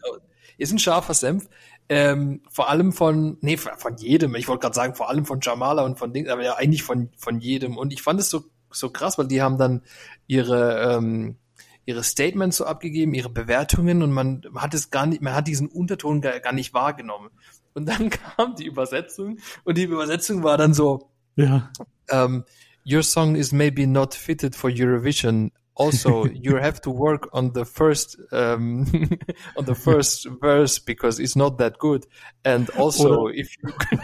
[0.57, 1.49] ist ein scharfer Senf.
[1.89, 4.35] Ähm, vor allem von, nee, von jedem.
[4.35, 7.09] Ich wollte gerade sagen, vor allem von Jamala und von Ding, aber ja eigentlich von,
[7.17, 7.77] von jedem.
[7.77, 9.81] Und ich fand es so, so krass, weil die haben dann
[10.27, 11.37] ihre, ähm,
[11.85, 15.67] ihre Statements so abgegeben, ihre Bewertungen und man hat es gar nicht, man hat diesen
[15.67, 17.29] Unterton gar, gar nicht wahrgenommen.
[17.73, 21.69] Und dann kam die Übersetzung und die Übersetzung war dann so, ja.
[22.11, 22.45] um,
[22.85, 25.51] your song is maybe not fitted for Eurovision.
[25.75, 28.85] Also, you have to work on the first um,
[29.55, 32.05] on the first verse because it's not that good.
[32.45, 33.69] And also, Oder- if you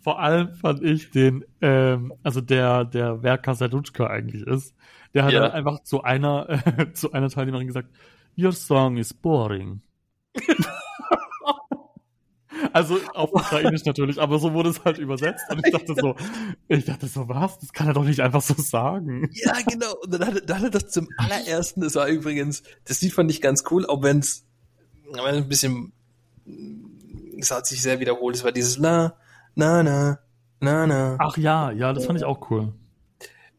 [0.00, 4.74] Vor allem fand ich den, ähm, also der, der wer Kasadutschka eigentlich ist,
[5.12, 5.40] der hat Ja.
[5.40, 7.88] dann einfach zu einer, äh, zu einer Teilnehmerin gesagt,
[8.36, 9.82] Your song is boring.
[12.72, 16.16] Also auf Ukrainisch natürlich, aber so wurde es halt übersetzt und ich dachte so,
[16.68, 17.58] ich dachte so, was?
[17.58, 19.30] Das kann er doch nicht einfach so sagen.
[19.32, 19.94] ja genau.
[20.02, 21.80] Und dann hatte, dann hatte das zum allerersten.
[21.80, 24.44] Das war übrigens, das Lied fand ich ganz cool, auch wenn es
[25.14, 25.92] ein bisschen,
[27.38, 28.36] es hat sich sehr wiederholt.
[28.36, 29.16] Es war dieses La
[29.54, 30.18] na na
[30.60, 31.16] Na, na.
[31.18, 32.72] Ach ja, ja, das fand ich auch cool.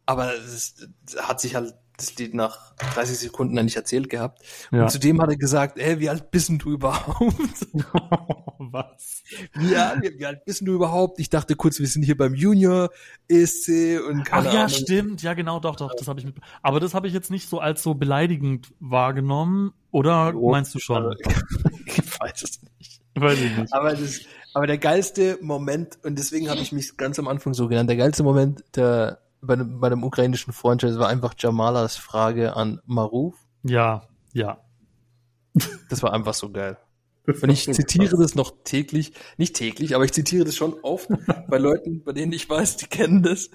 [0.05, 0.75] Aber es
[1.17, 4.41] hat sich halt das Lied nach 30 Sekunden dann nicht erzählt gehabt.
[4.71, 4.83] Ja.
[4.83, 7.35] Und zudem hat er gesagt, ey, wie alt bist denn du überhaupt?
[8.57, 9.23] Was?
[9.53, 11.19] wie, alt, wie alt bist denn du überhaupt?
[11.19, 12.89] Ich dachte kurz, wir sind hier beim Junior
[13.27, 14.69] ESC und Ach keine ja, Ahnung.
[14.69, 15.21] stimmt.
[15.21, 16.35] Ja, genau, doch, doch, das habe ich mit.
[16.61, 19.73] Aber das habe ich jetzt nicht so als so beleidigend wahrgenommen.
[19.91, 21.15] Oder Oh, meinst du schon?
[21.85, 23.01] ich weiß es nicht.
[23.15, 23.73] Weiß ich nicht.
[23.73, 24.21] Aber, das,
[24.53, 27.97] aber der geilste Moment, und deswegen habe ich mich ganz am Anfang so genannt, der
[27.97, 33.35] geilste Moment der, bei, dem, bei dem ukrainischen Freundschaft war einfach Jamalas Frage an Maruf.
[33.63, 34.59] Ja, ja.
[35.89, 36.77] Das war einfach so geil.
[37.41, 41.09] Und ich zitiere das noch täglich, nicht täglich, aber ich zitiere das schon oft
[41.47, 43.49] bei Leuten, bei denen ich weiß, die kennen das.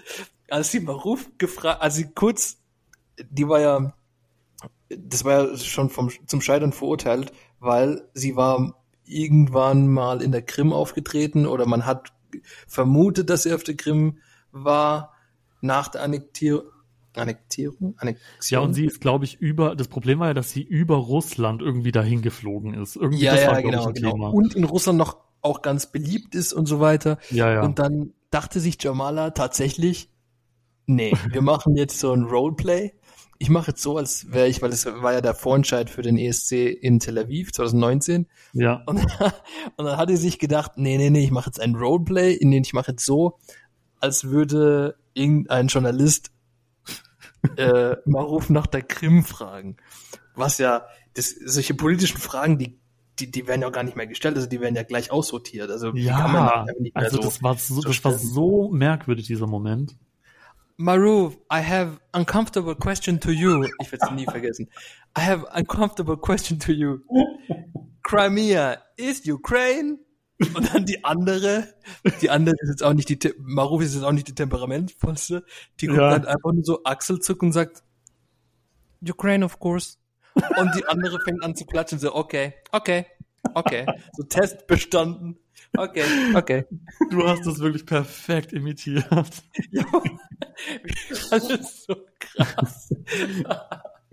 [0.48, 2.58] Als sie Maruf gefragt, als sie kurz,
[3.18, 3.94] die war ja,
[4.88, 10.42] das war ja schon vom, zum Scheitern verurteilt, weil sie war irgendwann mal in der
[10.42, 12.12] Krim aufgetreten oder man hat
[12.66, 14.18] vermutet, dass sie auf der Krim
[14.50, 15.13] war
[15.64, 16.66] nach der Annektierung.
[17.16, 17.94] Annektierung?
[17.98, 18.60] Annexion?
[18.60, 21.62] Ja, und sie ist, glaube ich, über, das Problem war ja, dass sie über Russland
[21.62, 22.96] irgendwie dahin geflogen ist.
[22.96, 24.12] Irgendwie, ja, das ja, war, glaub genau, ich, genau.
[24.12, 24.28] Thema.
[24.30, 27.18] Und in Russland noch auch ganz beliebt ist und so weiter.
[27.30, 27.62] Ja, ja.
[27.62, 30.10] Und dann dachte sich Jamala tatsächlich,
[30.86, 32.92] nee, wir machen jetzt so ein Roleplay.
[33.38, 36.16] Ich mache jetzt so, als wäre ich, weil es war ja der Vorentscheid für den
[36.16, 38.26] ESC in Tel Aviv 2019.
[38.54, 38.82] ja.
[38.86, 39.00] Und,
[39.76, 42.50] und dann hat sie sich gedacht, nee, nee, nee, ich mache jetzt ein Roleplay, in
[42.50, 43.38] den ich mache jetzt so,
[44.04, 46.30] als würde irgendein Journalist
[47.56, 49.78] äh, Maruf nach der Krim fragen.
[50.34, 52.78] Was ja, das, solche politischen Fragen, die,
[53.18, 55.70] die, die werden ja auch gar nicht mehr gestellt, also die werden ja gleich aussortiert.
[55.70, 59.26] Also die kann man Ja, also so, das war so, so das war so merkwürdig,
[59.26, 59.96] dieser Moment.
[60.76, 63.64] Maruf, I have uncomfortable question to you.
[63.80, 64.68] Ich werde es nie vergessen.
[65.16, 66.98] I have uncomfortable question to you.
[68.02, 70.03] Crimea is Ukraine?
[70.54, 71.68] Und dann die andere,
[72.20, 75.44] die andere ist jetzt auch nicht die, Maruf ist jetzt auch nicht die temperamentvollste.
[75.80, 76.10] Die guckt Ja.
[76.10, 77.82] dann einfach nur so achselzucken und sagt,
[79.08, 79.96] Ukraine, of course.
[80.58, 83.06] Und die andere fängt an zu klatschen, so, okay, okay,
[83.54, 83.86] okay.
[84.16, 85.38] So Test bestanden.
[85.76, 86.64] Okay, okay.
[87.10, 89.06] Du hast das wirklich perfekt imitiert.
[89.70, 89.84] Ja,
[91.30, 92.92] das ist so krass.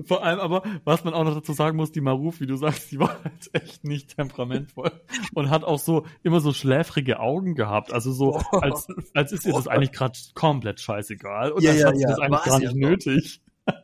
[0.05, 2.91] Vor allem aber, was man auch noch dazu sagen muss, die Maruf, wie du sagst,
[2.91, 4.91] die war halt echt nicht temperamentvoll
[5.33, 7.93] und hat auch so immer so schläfrige Augen gehabt.
[7.93, 8.63] Also so, Boah.
[8.63, 9.71] als, als ist ihr das Boah.
[9.71, 11.51] eigentlich gerade komplett scheißegal.
[11.51, 13.41] Und Ja, als ja, hat sie ja, das eigentlich war's gar nicht nötig.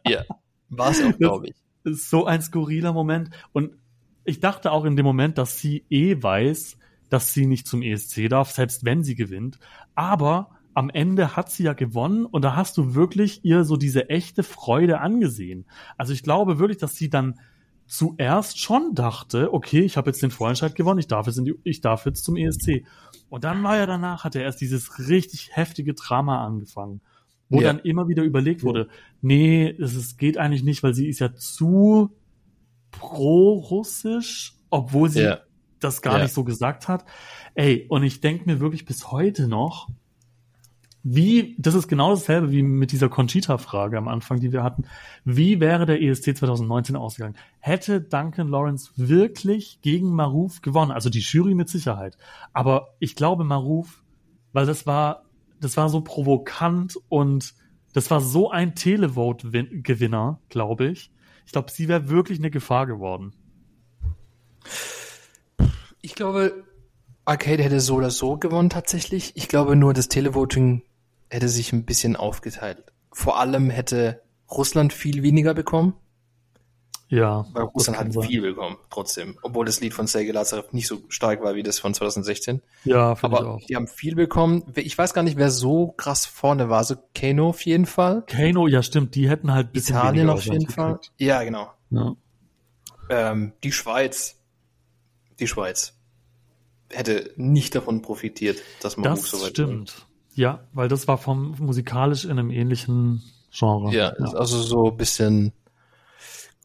[0.07, 0.23] Ja,
[0.69, 1.55] war es auch, glaube ich.
[1.83, 3.29] Das ist so ein skurriler Moment.
[3.53, 3.71] Und
[4.25, 6.77] ich dachte auch in dem Moment, dass sie eh weiß,
[7.09, 9.59] dass sie nicht zum ESC darf, selbst wenn sie gewinnt.
[9.95, 14.11] Aber am Ende hat sie ja gewonnen und da hast du wirklich ihr so diese
[14.11, 15.65] echte Freude angesehen.
[15.97, 17.39] Also ich glaube wirklich, dass sie dann
[17.87, 21.55] zuerst schon dachte, okay, ich habe jetzt den Vorentscheid gewonnen, ich darf jetzt in die,
[21.63, 22.85] ich darf jetzt zum ESC.
[23.27, 27.01] Und dann war ja danach, hat er erst dieses richtig heftige Drama angefangen,
[27.49, 27.73] wo Ja.
[27.73, 28.87] dann immer wieder überlegt wurde,
[29.19, 32.11] nee, es geht eigentlich nicht, weil sie ist ja zu
[32.91, 35.39] pro-russisch, obwohl sie Ja.
[35.79, 36.23] das gar Ja.
[36.23, 37.03] nicht so gesagt hat.
[37.55, 39.87] Ey, und ich denke mir wirklich bis heute noch,
[41.09, 44.83] wie, das ist genau dasselbe wie mit dieser Conchita-Frage am Anfang, die wir hatten.
[45.23, 47.37] Wie wäre der ESC 2019 ausgegangen?
[47.59, 50.91] Hätte Duncan Lawrence wirklich gegen Maruf gewonnen?
[50.91, 52.17] Also die Jury mit Sicherheit.
[52.51, 54.03] Aber ich glaube Maruf,
[54.51, 55.23] weil das war,
[55.61, 57.53] das war so provokant und
[57.93, 61.09] das war so ein Televote-Gewinner, glaube ich.
[61.45, 63.31] Ich glaube, sie wäre wirklich eine Gefahr geworden.
[66.01, 66.65] Ich glaube,
[67.23, 69.31] Arcade hätte so oder so gewonnen tatsächlich.
[69.35, 70.81] Ich glaube nur, das Televoting
[71.29, 72.83] hätte sich ein bisschen aufgeteilt.
[73.11, 75.93] Vor allem hätte Russland viel weniger bekommen,
[77.09, 77.45] Ja.
[77.53, 78.23] weil Russland hat sein.
[78.23, 79.37] viel bekommen, trotzdem.
[79.41, 82.61] Obwohl das Lied von Sergei Lazarev nicht so stark war wie das von 2016.
[82.85, 83.61] Ja, finde ich Aber auch.
[83.65, 84.63] die haben viel bekommen.
[84.75, 86.83] Ich weiß gar nicht, wer so krass vorne war.
[86.83, 88.23] So Kano auf jeden Fall.
[88.27, 90.93] Kano, ja stimmt, die hätten halt bisschen Italien auf jeden Fall.
[90.93, 91.11] gekriegt.
[91.17, 91.71] Ja, genau.
[91.89, 92.15] Ja.
[93.09, 94.35] Ähm, die Schweiz.
[95.39, 95.93] Die Schweiz.
[96.89, 100.07] Hätte nicht davon profitiert, dass man Das so weit stimmt.
[100.37, 103.91] Ja, weil das war vom musikalisch in einem ähnlichen Genre.
[103.91, 105.51] Ja, ist also so ein bisschen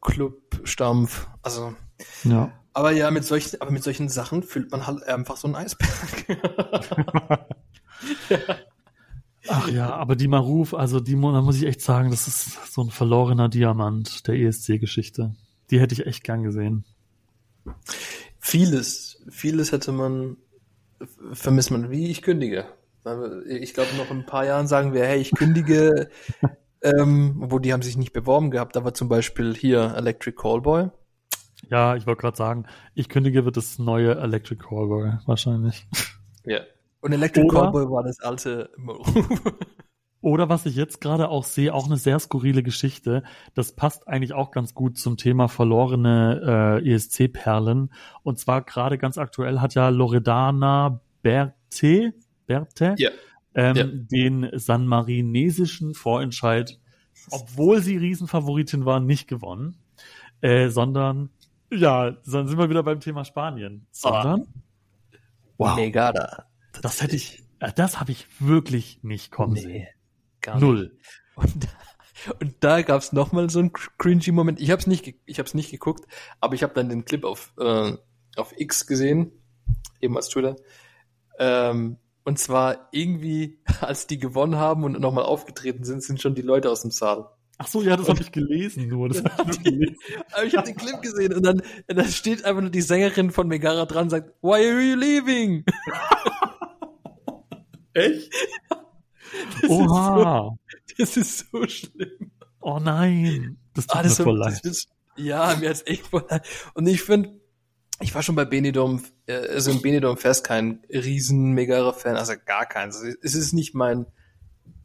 [0.02, 1.26] Club-Stampf.
[1.40, 1.72] Also,
[2.24, 2.52] ja.
[2.74, 6.38] aber ja, mit solchen, aber mit solchen Sachen füllt man halt einfach so einen Eisberg.
[9.48, 12.82] Ach ja, aber die Maruf, also die, da muss ich echt sagen, das ist so
[12.82, 15.34] ein verlorener Diamant der ESC-Geschichte.
[15.70, 16.84] Die hätte ich echt gern gesehen.
[18.38, 20.36] vieles, vieles hätte man,
[21.32, 22.66] vermisst man, wie ich kündige.
[23.46, 26.08] Ich glaube, noch in ein paar Jahren sagen wir, hey, ich kündige,
[26.82, 30.90] ähm, obwohl die haben sich nicht beworben gehabt, aber zum Beispiel hier Electric Callboy.
[31.70, 35.86] Ja, ich wollte gerade sagen, ich kündige wird das neue Electric Callboy wahrscheinlich.
[36.44, 36.60] Ja.
[37.00, 39.02] Und Electric Oder- Cowboy war das alte Move.
[40.20, 43.24] Oder was ich jetzt gerade auch sehe, auch eine sehr skurrile Geschichte.
[43.54, 47.92] Das passt eigentlich auch ganz gut zum Thema verlorene äh, ESC-Perlen.
[48.22, 52.14] Und zwar gerade ganz aktuell hat ja Loredana Berte,
[52.46, 53.10] Berte Ja.
[53.54, 53.84] ähm, Ja.
[53.86, 56.78] den sanmarinesischen Vorentscheid,
[57.30, 59.76] obwohl sie Riesenfavoritin war, nicht gewonnen.
[60.40, 61.30] Äh, sondern,
[61.70, 63.86] ja, dann sind wir wieder beim Thema Spanien.
[63.92, 64.46] Sondern,
[65.56, 66.46] wow, Negada.
[66.80, 69.70] das hätte ich, äh, das habe ich wirklich nicht kommen sehen.
[69.70, 69.88] Nee,
[70.40, 70.62] gar nicht.
[70.62, 70.98] Null.
[71.36, 71.68] Und,
[72.40, 74.60] und da gab's noch mal so einen cringy Moment.
[74.60, 76.06] Ich habe es nicht, ge- ich habe es nicht geguckt,
[76.40, 77.92] aber ich habe dann den Clip auf äh,
[78.36, 79.30] auf X gesehen,
[80.00, 80.56] eben als Twitter.
[81.38, 86.42] Ähm, und zwar irgendwie, als die gewonnen haben und nochmal aufgetreten sind, sind schon die
[86.42, 87.28] Leute aus dem Saal.
[87.58, 89.08] Ach so, ja, das habe ich gelesen nur.
[89.08, 89.96] Das hab ich gelesen.
[90.32, 93.30] Aber ich habe den Clip gesehen und dann, und dann steht einfach nur die Sängerin
[93.30, 95.64] von Megara dran und sagt, Why are you leaving?
[97.94, 98.32] Echt?
[99.60, 100.56] Das Oha.
[100.96, 102.30] Ist so, das ist so schlimm.
[102.60, 103.58] Oh nein.
[103.74, 104.64] Das tut Ah, mir das voll das leid.
[104.64, 106.46] ist, ja, mir hat's echt voll leid.
[106.74, 107.40] Und ich finde,
[108.02, 112.66] ich war schon bei Benidorm, äh, also im Benidorm Fest kein riesen Megara-Fan, also gar
[112.66, 113.02] keins.
[113.22, 114.06] Es ist nicht mein,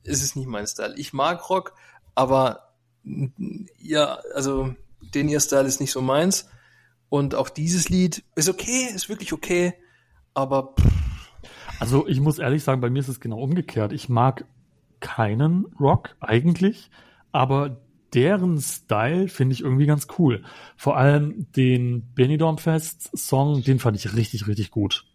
[0.03, 0.93] es ist nicht mein Style.
[0.97, 1.73] Ich mag Rock,
[2.15, 2.73] aber
[3.77, 4.75] ja, also
[5.13, 6.49] den ihr Style ist nicht so meins.
[7.09, 9.73] Und auch dieses Lied ist okay, ist wirklich okay,
[10.33, 10.75] aber
[11.79, 13.93] Also ich muss ehrlich sagen, bei mir ist es genau umgekehrt.
[13.93, 14.45] Ich mag
[14.99, 16.89] keinen Rock eigentlich,
[17.31, 17.77] aber
[18.13, 20.43] deren Style finde ich irgendwie ganz cool.
[20.75, 25.05] Vor allem den Benidorm Fest Song, den fand ich richtig, richtig gut.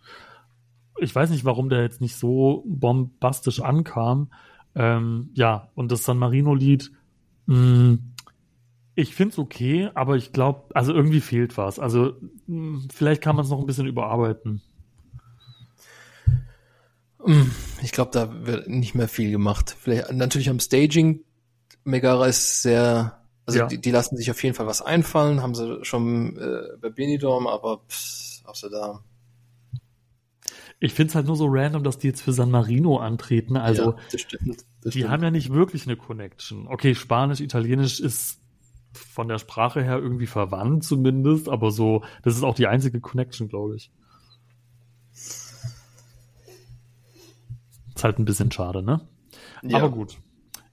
[0.99, 4.31] Ich weiß nicht, warum der jetzt nicht so bombastisch ankam.
[4.75, 6.93] Ähm, ja, und das San Marino Lied,
[7.47, 7.99] mh,
[8.95, 11.79] ich find's okay, aber ich glaube, also irgendwie fehlt was.
[11.79, 12.15] Also
[12.47, 14.63] mh, vielleicht kann man es noch ein bisschen überarbeiten.
[17.25, 17.51] mm,
[17.83, 19.75] ich glaube, da wird nicht mehr viel gemacht.
[19.79, 21.25] Vielleicht natürlich am Staging.
[21.85, 23.67] Megara ist sehr, also Ja.
[23.67, 27.47] die, die lassen sich auf jeden Fall was einfallen, haben sie schon äh, bei Benidorm,
[27.47, 29.05] aber pff, außer da.
[30.81, 33.57] Ich find's halt nur so random, dass die jetzt für San Marino antreten.
[33.57, 34.65] Also ja, das stimmt.
[34.83, 35.11] Das die stimmt.
[35.11, 36.67] haben ja nicht wirklich eine Connection.
[36.67, 38.41] Okay, Spanisch, Italienisch ist
[38.93, 43.49] von der Sprache her irgendwie verwandt zumindest, aber so, das ist auch die einzige Connection,
[43.49, 43.91] glaube ich.
[47.95, 49.07] Ist halt ein bisschen schade, ne?
[49.63, 49.79] ja.
[49.79, 50.19] Aber gut.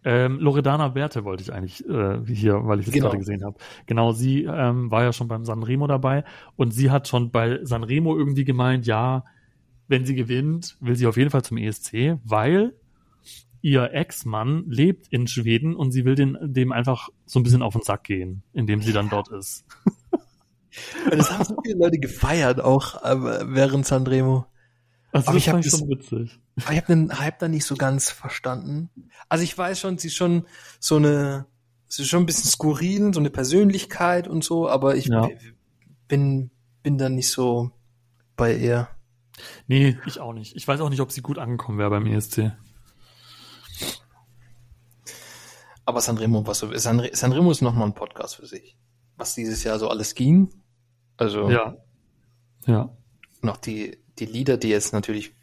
[0.06, 3.08] Ähm, Loredana Werte wollte ich eigentlich äh, hier, weil ich es Genau.
[3.08, 3.58] gerade gesehen habe.
[3.86, 6.24] Genau, sie ähm, war ja schon beim Sanremo dabei
[6.56, 9.26] und sie hat schon bei Sanremo irgendwie gemeint, ja,
[9.90, 12.74] wenn sie gewinnt, will sie auf jeden Fall zum ESC, weil
[13.62, 17.74] ihr Ex-Mann lebt in Schweden und sie will den, dem einfach so ein bisschen auf
[17.74, 19.66] den Sack gehen, indem sie dann dort ist.
[21.12, 23.18] Und das haben so viele Leute gefeiert, auch äh,
[23.54, 24.46] während Sanremo.
[25.12, 26.40] Also Aber ich hab fand ich das- schon witzig.
[26.58, 28.90] Ich habe den Hype da nicht so ganz verstanden.
[29.28, 30.46] Also ich weiß schon, sie ist schon
[30.80, 31.46] so eine,
[31.88, 35.28] sie ist schon ein bisschen skurril, so eine Persönlichkeit und so, aber ich Ja.
[36.08, 36.52] bin,
[36.84, 37.72] bin da nicht so
[38.36, 38.88] bei ihr.
[39.68, 40.56] Nee, ich auch nicht.
[40.56, 42.52] Ich weiß auch nicht, ob sie gut angekommen wäre beim ESC.
[45.86, 48.78] Aber Sanremo, was so, Sanre, Sanremo ist nochmal ein Podcast für sich.
[49.18, 50.50] Was dieses Jahr so alles ging.
[51.18, 51.78] Also Ja.
[52.68, 52.96] Ja.
[53.42, 55.34] noch die, die Lieder, die jetzt natürlich,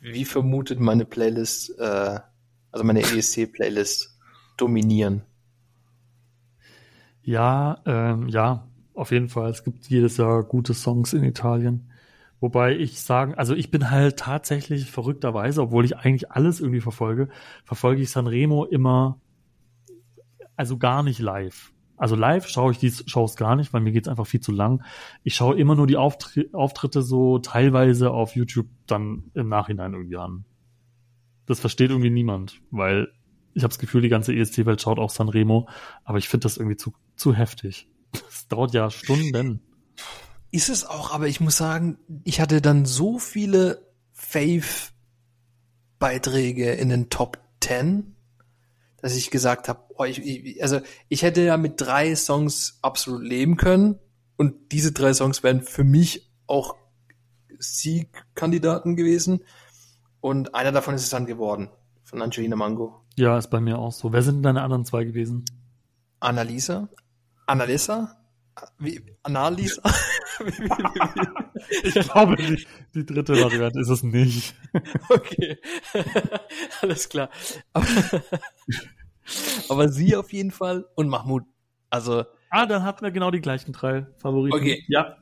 [0.00, 2.20] wie vermutet, meine Playlist, äh,
[2.70, 4.18] also meine ESC-Playlist
[4.56, 5.22] dominieren.
[7.22, 9.50] Ja, ähm, ja, auf jeden Fall.
[9.50, 11.90] Es gibt jedes Jahr gute Songs in Italien.
[12.40, 17.28] Wobei ich sagen, also ich bin halt tatsächlich verrückterweise, obwohl ich eigentlich alles irgendwie verfolge,
[17.64, 19.20] verfolge ich Sanremo immer,
[20.56, 21.73] also gar nicht live.
[21.96, 24.82] Also live schaue ich die Shows gar nicht, weil mir geht's einfach viel zu lang.
[25.22, 30.16] Ich schaue immer nur die Auftri Auftritte so teilweise auf YouTube dann im Nachhinein irgendwie
[30.16, 30.44] an.
[31.46, 33.12] Das versteht irgendwie niemand, weil
[33.54, 35.68] ich habe das Gefühl, die ganze ESC-Welt schaut auch Sanremo,
[36.02, 37.88] aber ich finde das irgendwie zu, zu heftig.
[38.12, 39.60] Das dauert ja Stunden.
[40.52, 47.10] Ist es auch, aber ich muss sagen, ich hatte dann so viele Fave-Beiträge in den
[47.10, 48.13] Top 10,
[49.04, 50.80] dass ich gesagt habe, oh, ich, ich, also
[51.10, 53.98] ich hätte ja mit drei Songs absolut leben können
[54.38, 56.74] und diese drei Songs wären für mich auch
[57.58, 59.44] Siegkandidaten gewesen
[60.22, 61.68] und einer davon ist es dann geworden,
[62.02, 63.04] von Angelina Mango.
[63.16, 64.10] Ja, ist bei mir auch so.
[64.10, 65.44] Wer sind denn deine anderen zwei gewesen?
[66.20, 66.88] Annalisa?
[67.44, 68.16] Annalisa?
[68.78, 69.82] Wie, Annalisa?
[71.82, 74.54] Ich glaube, die, die dritte Variante ist es nicht.
[75.08, 75.56] Okay,
[76.82, 77.30] alles klar.
[77.72, 77.86] Aber,
[79.68, 81.44] aber sie auf jeden Fall und Mahmoud.
[81.90, 84.56] Also Ah, dann hatten wir genau die gleichen drei Favoriten.
[84.56, 84.84] Okay.
[84.88, 85.16] Ja.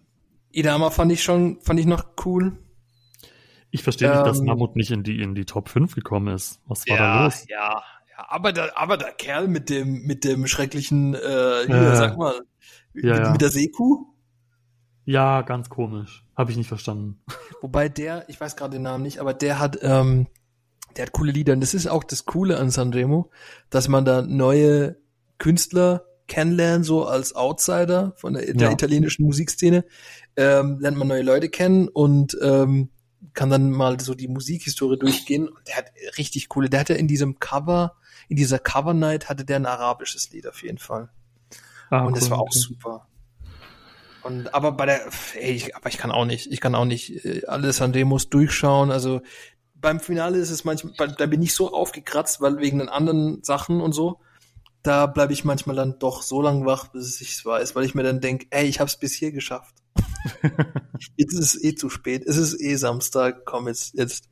[0.51, 2.59] Idama fand ich schon, fand ich noch cool.
[3.71, 6.61] Ich verstehe nicht, dass Ähm, Mammut nicht in die, in die Top 5 gekommen ist.
[6.67, 7.47] Was war da Ja, los?
[7.49, 8.27] ja, ja.
[8.29, 11.19] Aber der, aber der Kerl mit dem, mit dem schrecklichen, äh,
[11.67, 11.97] hier, Ja.
[11.97, 12.35] sag mal,
[12.95, 13.31] Ja, mit, ja.
[13.33, 14.12] mit der Seekuh.
[15.05, 16.24] Ja, ganz komisch.
[16.36, 17.20] Habe ich nicht verstanden.
[17.61, 20.26] Wobei der, ich weiß gerade den Namen nicht, aber der hat, ähm,
[20.96, 21.53] der hat coole Lieder.
[21.55, 23.30] Und das ist auch das Coole an Sanremo,
[23.70, 24.96] dass man da neue
[25.38, 28.72] Künstler kennenlernt, so als Outsider von der, der Ja.
[28.72, 29.84] italienischen Musikszene.
[30.36, 32.90] Ähm, lernt man neue Leute kennen und ähm,
[33.34, 35.48] kann dann mal so die Musikhistorie durchgehen.
[35.48, 35.86] Und der hat
[36.16, 37.96] richtig coole, der hatte in diesem Cover,
[38.28, 41.11] in dieser Cover Night hatte der ein arabisches Lied auf jeden Fall.
[41.90, 42.59] Ah, Und das cool, war auch okay.
[42.59, 43.09] super.
[44.23, 45.01] Und aber bei der,
[45.35, 48.31] ey, ich, aber ich kann auch nicht, ich kann auch nicht äh, alles an Demos
[48.31, 48.91] durchschauen.
[48.91, 49.20] Also
[49.75, 53.81] beim Finale ist es manchmal, da bin ich so aufgekratzt, weil wegen den anderen Sachen
[53.81, 54.20] und so,
[54.83, 57.95] da bleibe ich manchmal dann doch so lang wach, bis ich es weiß, weil ich
[57.95, 59.75] mir dann denke, ey, ich hab's bis hier geschafft.
[61.16, 64.29] jetzt ist es eh zu spät, es ist eh Samstag, komm jetzt, jetzt,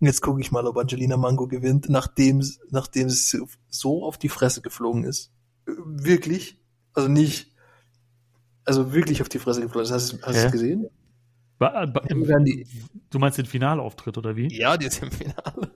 [0.00, 3.36] jetzt gucke ich mal, ob Angelina Mango gewinnt, nachdem, nachdem es
[3.68, 5.32] so auf die Fresse geflogen ist.
[5.66, 6.60] Äh, Wirklich,
[6.92, 7.53] also nicht,
[8.64, 9.90] also wirklich auf die Fresse geflogen.
[9.90, 10.88] Hast du hast du es gesehen?
[11.58, 12.66] Ba- ba- im, die-
[13.10, 14.48] du meinst den Finalauftritt oder wie?
[14.56, 15.72] Ja, die ist im Finale.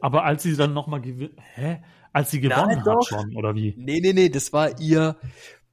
[0.00, 1.82] Aber als sie dann nochmal gewinnt, hä?
[2.12, 3.06] Als sie gewonnen hat doch.
[3.06, 3.74] schon, oder wie?
[3.76, 5.16] Nee, nee, nee, das war ihr,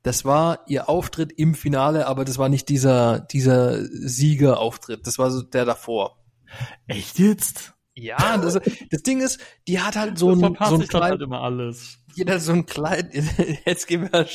[0.04, 5.06] das war ihr Auftritt im Finale, aber das war nicht dieser, dieser Siegerauftritt.
[5.06, 6.18] Das war so der davor.
[6.88, 7.74] Echt jetzt?
[7.94, 11.22] Ja, das, das Ding ist, die hat halt so das ein, so ein Kleid, halt
[11.22, 12.00] immer alles.
[12.14, 13.14] Jeder so ein Kleid,
[13.66, 14.28] jetzt gehen wir,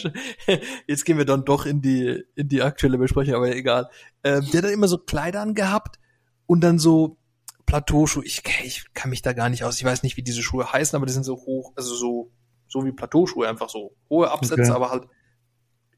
[0.86, 3.88] jetzt gehen wir dann doch in die, in die aktuelle Besprechung, aber egal.
[4.24, 5.98] Ähm, der hat dann immer so Kleider angehabt
[6.46, 7.18] und dann so
[7.66, 8.24] Plateauschuhe.
[8.24, 9.78] Ich, ich kann mich da gar nicht aus.
[9.78, 12.30] Ich weiß nicht, wie diese Schuhe heißen, aber die sind so hoch, also so,
[12.68, 14.70] so wie Plateauschuhe, einfach so hohe Absätze, Okay.
[14.72, 15.04] aber halt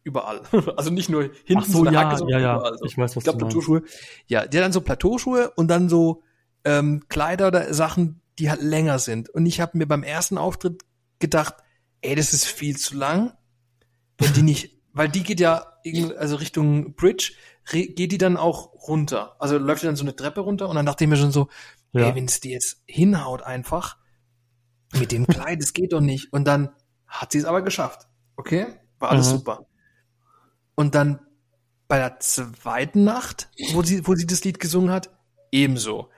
[0.05, 0.41] überall.
[0.76, 2.57] Also nicht nur hinten Ach so, ja, Hacke, sondern ja, ja.
[2.57, 2.79] überall.
[2.79, 2.85] So.
[2.87, 3.47] Ich weiß, was Ich glaube, du.
[3.47, 3.83] Plateauschuhe.
[4.26, 6.22] Ja, der hat dann so Plateauschuhe und dann so
[6.64, 9.29] ähm, Kleider oder Sachen, die halt länger sind.
[9.29, 10.83] Und ich habe mir beim ersten Auftritt
[11.18, 11.55] gedacht,
[12.03, 13.32] ey, das ist viel zu lang.
[14.18, 15.66] Wenn die nicht, weil die geht ja
[16.16, 17.32] also Richtung Bridge,
[17.70, 19.36] geht die dann auch runter.
[19.40, 21.49] Also läuft die dann so eine Treppe runter und dann dachte ich mir schon so,
[21.92, 22.07] Ja.
[22.09, 23.96] ey, wenn es die jetzt hinhaut einfach
[24.99, 26.32] mit dem Kleid, das geht doch nicht.
[26.32, 26.70] Und dann
[27.07, 28.09] hat sie es aber geschafft.
[28.36, 28.66] Okay?
[28.99, 29.36] War alles Mhm.
[29.38, 29.66] super.
[30.74, 31.20] Und dann
[31.88, 35.11] bei der zweiten Nacht, wo sie, wo sie das Lied gesungen hat,
[35.51, 36.11] ebenso.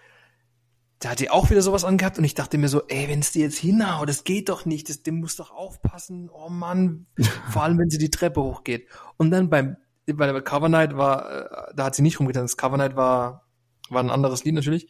[1.00, 3.32] Da hat die auch wieder sowas angehabt und ich dachte mir so, ey, wenn es
[3.32, 7.06] die jetzt hinhaut, das geht doch nicht, das, dem muss doch aufpassen, oh Mann,
[7.50, 8.86] vor allem wenn sie die Treppe hochgeht.
[9.16, 9.76] Und dann beim,
[10.06, 13.46] bei der Cover Night war, äh, da hat sie nicht rumgetan, das Cover Night war,
[13.88, 14.88] war ein anderes Lied natürlich.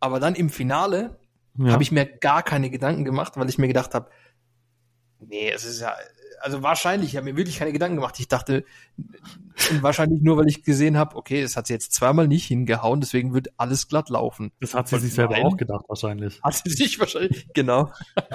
[0.00, 1.18] Aber dann im Finale
[1.58, 1.72] Ja.
[1.72, 4.10] habe ich mir gar keine Gedanken gemacht, weil ich mir gedacht habe,
[5.20, 5.94] nee, es ist ja,
[6.42, 8.18] also wahrscheinlich, ich habe mir wirklich keine Gedanken gemacht.
[8.18, 8.64] Ich dachte,
[9.80, 13.32] wahrscheinlich nur, weil ich gesehen habe, okay, es hat sie jetzt zweimal nicht hingehauen, deswegen
[13.32, 14.52] wird alles glatt laufen.
[14.60, 15.46] das hat sie Und sich selber nein.
[15.46, 16.40] auch gedacht, wahrscheinlich.
[16.42, 17.92] Hat sie sich wahrscheinlich, genau.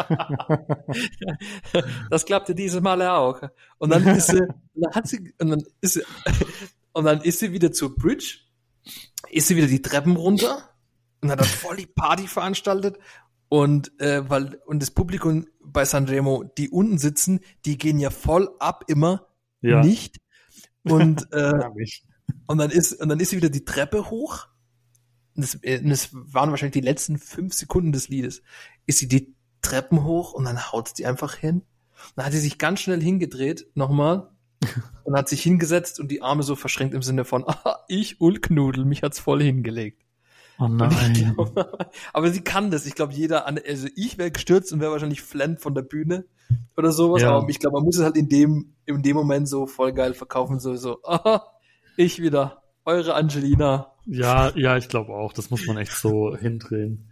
[2.09, 3.41] das klappte dieses Mal auch.
[3.77, 6.03] Und dann ist sie, und dann hat sie, und dann ist sie,
[6.93, 8.39] und dann ist sie wieder zur Bridge,
[9.29, 10.69] ist sie wieder die Treppen runter
[11.21, 12.97] und hat dann voll die Party veranstaltet.
[13.49, 18.49] Und äh, weil und das Publikum bei Sanremo, die unten sitzen, die gehen ja voll
[18.59, 19.27] ab immer
[19.61, 19.81] Ja.
[19.83, 20.17] nicht.
[20.83, 21.53] Und äh,
[22.47, 24.47] und dann ist, und dann ist sie wieder die Treppe hoch.
[25.35, 28.41] Und das, äh, und das waren wahrscheinlich die letzten fünf Sekunden des Liedes.
[28.85, 31.61] Ist sie die Treppen hoch und dann haut sie einfach hin.
[32.15, 34.29] Dann hat sie sich ganz schnell hingedreht, nochmal,
[35.03, 38.85] und hat sich hingesetzt und die Arme so verschränkt im Sinne von, ah, ich Ulknudel,
[38.85, 40.03] mich hat's voll hingelegt.
[40.59, 41.33] Oh nein.
[41.35, 42.85] glaub, aber sie kann das.
[42.85, 46.25] Ich glaube, jeder, also ich wäre gestürzt und wäre wahrscheinlich flennt von der Bühne
[46.75, 47.21] oder sowas.
[47.21, 47.31] Ja.
[47.31, 50.13] Aber ich glaube, man muss es halt in dem, in dem Moment so voll geil
[50.13, 51.43] verkaufen, so, so, aha,
[51.95, 53.93] ich wieder, eure Angelina.
[54.05, 55.33] Ja, ja, ich glaube auch.
[55.33, 57.09] Das muss man echt so hindrehen.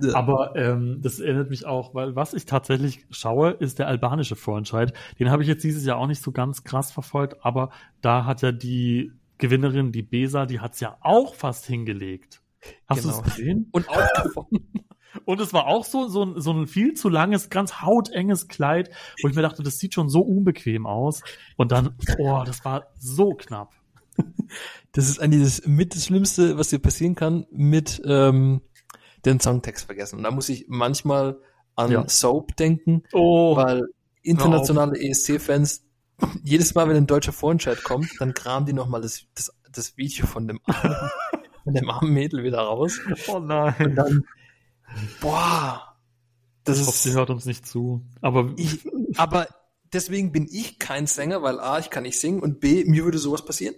[0.00, 0.14] Ja.
[0.14, 4.92] Aber ähm, das erinnert mich auch, weil was ich tatsächlich schaue, ist der albanische Vorentscheid.
[5.18, 7.70] Den habe ich jetzt dieses Jahr auch nicht so ganz krass verfolgt, aber
[8.00, 12.42] da hat ja die Gewinnerin, die Besa, die hat's ja auch fast hingelegt.
[12.86, 13.14] Hast Genau.
[13.20, 13.68] du es gesehen?
[13.72, 14.84] Und auch gewonnen.
[15.24, 18.90] Und es war auch so, so, ein- so ein viel zu langes, ganz hautenges Kleid,
[19.22, 21.22] wo ich mir dachte, das sieht schon so unbequem aus.
[21.56, 23.72] Und dann, oh, das war so knapp.
[24.92, 28.62] Das ist eigentlich das mit das Schlimmste, was dir passieren kann, mit ähm,
[29.26, 30.16] den Songtext vergessen.
[30.16, 31.38] Und da muss ich manchmal
[31.76, 32.08] an Ja.
[32.08, 33.84] Soap denken, Oh, weil
[34.22, 35.84] internationale ESC-Fans
[36.42, 40.26] jedes Mal, wenn ein deutscher Vorentscheid kommt, dann kramen die nochmal das, das, das Video
[40.26, 40.96] von dem armen,
[41.68, 42.98] von dem armen Mädel wieder raus.
[43.28, 43.94] oh Und nein.
[43.94, 44.24] dann,
[45.20, 45.96] boah,
[46.64, 48.02] das Ich hoffe, sie ist, hört uns nicht zu.
[48.20, 48.80] Aber ich,
[49.16, 49.48] aber
[49.92, 53.18] deswegen bin ich kein Sänger, weil A, ich kann nicht singen und B, mir würde
[53.18, 53.74] sowas passieren.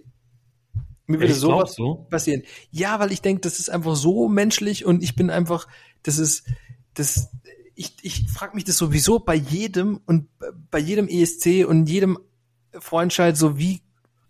[1.07, 2.05] Mir würde Echt, sowas du?
[2.09, 2.43] passieren.
[2.69, 5.67] Ja, weil ich denke, das ist einfach so menschlich und ich bin einfach,
[6.03, 6.45] das ist,
[6.93, 7.29] das,
[7.75, 10.29] ich, ich frage mich das sowieso bei jedem und
[10.69, 12.17] bei jedem ESC und jedem
[12.79, 13.81] Freundscheid so, wie,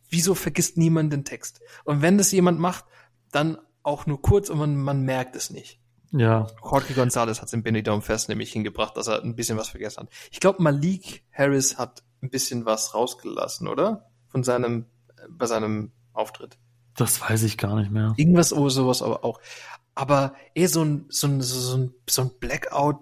[0.09, 1.61] wieso vergisst niemand den Text?
[1.83, 2.85] Und wenn das jemand macht,
[3.31, 5.79] dann auch nur kurz und man, man merkt es nicht.
[6.11, 6.47] Ja.
[6.61, 10.01] Jorge Gonzalez hat es im Benidorm Fest nämlich hingebracht, dass er ein bisschen was vergessen
[10.01, 10.09] hat.
[10.31, 14.09] Ich glaube, Malik Harris hat ein bisschen was rausgelassen, oder?
[14.27, 16.57] Von seinem, äh, bei seinem Auftritt.
[16.95, 18.13] Das weiß ich gar nicht mehr.
[18.17, 19.39] Irgendwas oder sowas aber auch.
[19.95, 22.97] Aber eher so ein, so ein, so ein, so ein Blackout,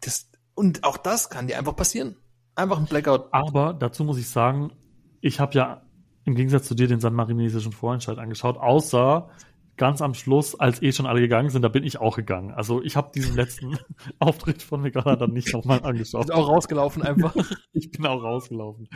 [0.00, 2.16] das, und auch das kann dir einfach passieren.
[2.54, 3.32] Einfach ein Blackout.
[3.32, 4.72] Aber dazu muss ich sagen,
[5.20, 5.82] ich habe ja
[6.26, 9.30] im Gegensatz zu dir den sanmarinesischen Vorentscheid angeschaut, außer
[9.76, 12.50] ganz am Schluss, als eh schon alle gegangen sind, da bin ich auch gegangen.
[12.52, 13.78] Also ich habe diesen letzten
[14.18, 16.24] Auftritt von Megala dann nicht nochmal angeschaut.
[16.24, 17.34] Ist auch rausgelaufen einfach.
[17.72, 18.88] Ich bin auch rausgelaufen.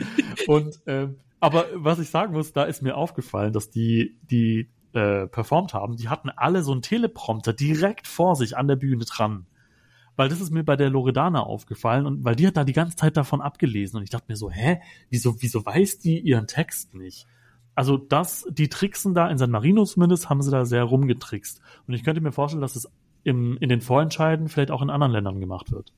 [0.47, 5.27] Und ähm, aber was ich sagen muss, da ist mir aufgefallen, dass die, die äh,
[5.27, 9.45] performt haben, die hatten alle so einen Teleprompter direkt vor sich an der Bühne dran.
[10.21, 12.95] Weil das ist mir bei der Loredana aufgefallen und weil die hat da die ganze
[12.95, 16.93] Zeit davon abgelesen und ich dachte mir so, hä, wieso, wieso weiß die ihren Text
[16.93, 17.25] nicht?
[17.73, 21.59] Also das, die tricksen da in San Marino zumindest, haben sie da sehr rumgetrickst.
[21.87, 22.87] Und ich könnte mir vorstellen, dass es
[23.23, 25.91] im, in den Vorentscheiden vielleicht auch in anderen Ländern gemacht wird.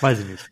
[0.00, 0.50] Weiß ich nicht.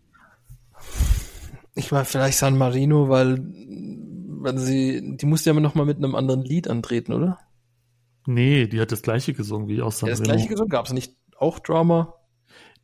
[1.75, 5.97] Ich war vielleicht San Marino, weil, weil sie, die musste ja immer noch mal mit
[5.97, 7.41] einem anderen Lied antreten, oder?
[8.25, 10.33] Nee, die hat das gleiche gesungen wie aus San Ja, das Remo.
[10.33, 12.13] gleiche gesungen, gab es nicht auch Drama?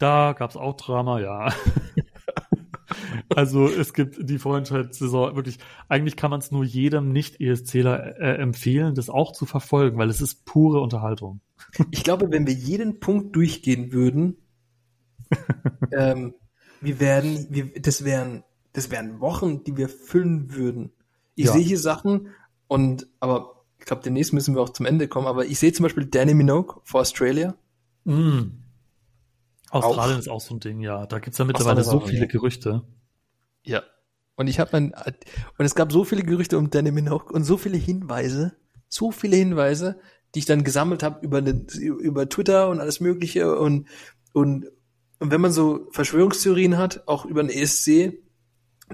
[0.03, 1.55] Da gab's auch Drama, ja.
[3.37, 8.97] also es gibt die Vorentscheidssaison wirklich, eigentlich kann man es nur jedem Nicht-ESCler äh, empfehlen,
[8.97, 11.41] das auch zu verfolgen, weil es ist pure Unterhaltung.
[11.93, 14.39] Ich glaube, wenn wir jeden Punkt durchgehen würden,
[15.93, 16.35] ähm,
[16.81, 18.43] wir werden, wir, das wären,
[18.73, 20.91] das wären Wochen, die wir füllen würden.
[21.37, 21.53] Ich Ja.
[21.53, 22.31] sehe hier Sachen
[22.67, 25.85] und, aber ich glaube, demnächst müssen wir auch zum Ende kommen, aber ich sehe zum
[25.85, 27.55] Beispiel Danny Minogue for Australia.
[28.05, 28.62] Mm.
[29.73, 31.07] Australien ist auch so ein Ding, ja.
[31.07, 32.27] Da gibt's ja mittlerweile so auch, viele.
[32.29, 32.83] Gerüchte.
[33.65, 33.83] Ja.
[34.37, 34.93] Und ich habe mein,
[35.59, 38.57] und es gab so viele Gerüchte um Danny Minogue und so viele Hinweise,
[38.89, 40.01] so viele Hinweise,
[40.35, 43.89] die ich dann gesammelt habe über, den- über Twitter und alles Mögliche und,
[44.33, 44.67] und,
[45.19, 48.15] und wenn man so Verschwörungstheorien hat, auch über den ESC,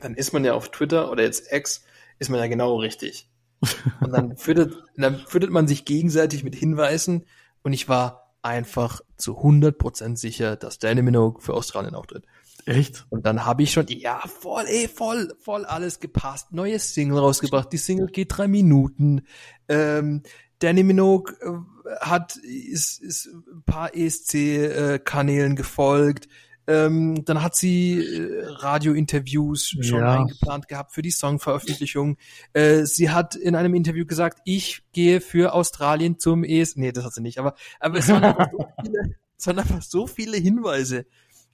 [0.01, 1.85] dann ist man ja auf Twitter oder jetzt X,
[2.19, 3.31] ist man ja genau richtig.
[4.01, 7.25] Und dann füttert, dann füttert man sich gegenseitig mit Hinweisen
[7.65, 12.25] und ich war einfach zu 100% sicher, dass Danny Minogue für Australien auftritt.
[12.67, 13.07] Echt?
[13.09, 16.53] Und dann habe ich schon, ja, voll, ey, voll, voll alles gepasst.
[16.53, 17.73] Neues Single rausgebracht.
[17.73, 19.23] Die Single geht drei Minuten.
[19.69, 20.23] Ähm,
[20.59, 26.29] Danny Minogue äh, hat, ist, ist ein paar ESC-Kanälen gefolgt.
[26.69, 30.13] Ähm, dann hat sie äh, Radiointerviews schon Ja.
[30.13, 32.19] eingeplant gehabt für die Songveröffentlichung.
[32.53, 36.77] Äh, sie hat in einem Interview gesagt, ich gehe für Australien zum ESC.
[36.77, 39.83] Nee, das hat sie nicht, aber, aber es waren einfach so viele, es waren einfach
[39.83, 41.07] so viele Hinweise.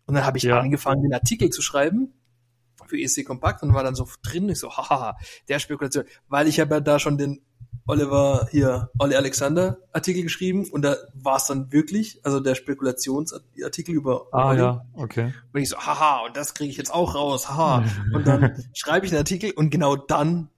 [0.06, 0.58] Und dann habe ich Ja.
[0.58, 2.12] angefangen, den Artikel zu schreiben
[2.86, 5.16] für ESC Kompakt und war dann so drin, ich so, haha,
[5.48, 7.40] der Spekulation, weil ich habe ja da schon den
[7.86, 13.94] Oliver hier, Olli Alexander Artikel geschrieben und da war es dann wirklich, also der Spekulationsartikel
[13.94, 14.58] über Ah Olli.
[14.60, 15.34] ja, okay.
[15.52, 17.84] Und ich so, haha, und das kriege ich jetzt auch raus, haha.
[18.14, 20.48] Und dann schreibe ich einen Artikel und genau dann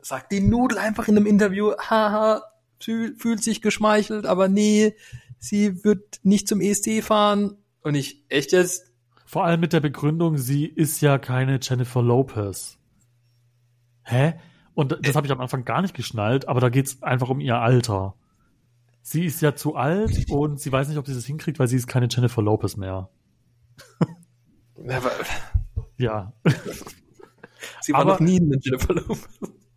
[0.00, 2.42] sagt die Nudel einfach in einem Interview, haha,
[2.80, 4.96] fühl, fühlt sich geschmeichelt, aber nee,
[5.38, 7.56] sie wird nicht zum ESC fahren.
[7.82, 8.90] Und ich, echt jetzt?
[9.24, 12.78] Vor allem mit der Begründung, sie ist ja keine Jennifer Lopez.
[14.02, 14.34] Hä?
[14.74, 17.58] Und das habe ich am Anfang gar nicht geschnallt, aber da geht's einfach um ihr
[17.58, 18.14] Alter.
[19.02, 21.76] Sie ist ja zu alt und sie weiß nicht, ob sie das hinkriegt, weil sie
[21.76, 23.08] ist keine Jennifer Lopez mehr.
[25.96, 26.32] Ja.
[27.80, 29.28] Sie war Aber- noch nie in Jennifer Lopez.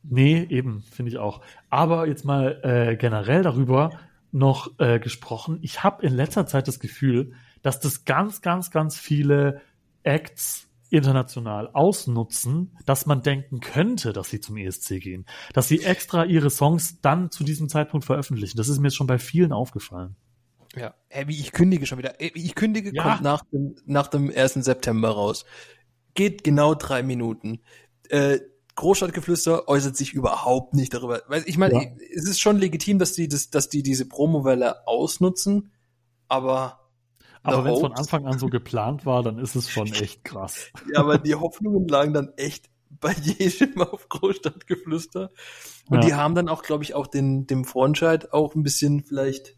[0.04, 1.42] Nee, eben, finde ich auch.
[1.70, 3.92] Aber jetzt mal äh, generell darüber
[4.32, 5.60] noch äh, gesprochen.
[5.62, 9.62] Ich habe in letzter Zeit das Gefühl, dass das ganz, ganz, ganz viele
[10.04, 15.26] Acts international ausnutzen, dass man denken könnte, dass sie zum ESC gehen.
[15.54, 18.58] Dass sie extra ihre Songs dann zu diesem Zeitpunkt veröffentlichen.
[18.58, 20.16] Das ist mir jetzt schon bei vielen aufgefallen.
[20.76, 20.94] Ja.
[21.28, 22.16] Ich kündige schon wieder.
[22.20, 23.04] Ich kündige Ja.
[23.04, 24.64] kommt nach dem, nach dem 1.
[24.64, 25.46] September raus.
[26.16, 27.60] Geht genau drei Minuten.
[28.10, 28.40] Äh,
[28.76, 31.22] Großstadtgeflüster äußert sich überhaupt nicht darüber.
[31.28, 31.90] Weil ich meine, Ja.
[32.14, 35.72] es ist schon legitim, dass die, das, dass die diese Promowelle ausnutzen,
[36.28, 36.85] aber
[37.46, 40.70] Aber wenn es von Anfang an so geplant war, dann ist es schon echt krass.
[40.94, 45.32] Ja, aber die Hoffnungen lagen dann echt bei jedem auf Großstadtgeflüster.
[45.90, 46.06] Und Ja.
[46.08, 49.56] die haben dann auch, glaube ich, auch den, dem Vorentscheid auch ein bisschen vielleicht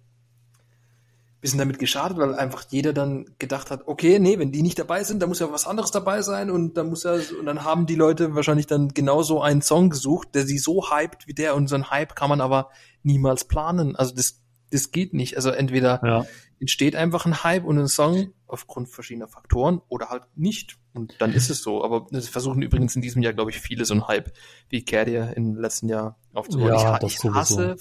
[1.39, 5.03] bisschen damit geschadet, weil einfach jeder dann gedacht hat, okay, nee, wenn die nicht dabei
[5.03, 7.85] sind, dann muss ja was anderes dabei sein und dann muss ja, und dann haben
[7.85, 11.67] die Leute wahrscheinlich dann genauso einen Song gesucht, der sie so hypt wie der und
[11.67, 12.69] so ein Hype kann man aber
[13.03, 13.95] niemals planen.
[13.95, 15.35] Also das, das geht nicht.
[15.35, 16.25] Also entweder ja.
[16.59, 20.77] Entsteht einfach ein Hype und ein Song aufgrund verschiedener Faktoren oder halt nicht.
[20.93, 21.83] Und dann ist es so.
[21.83, 24.31] Aber das versuchen übrigens in diesem Jahr, glaube ich, viele so ein Hype
[24.69, 26.69] wie Carrier im letzten Jahr aufzubauen.
[26.69, 27.75] Ja, ich, ich hasse,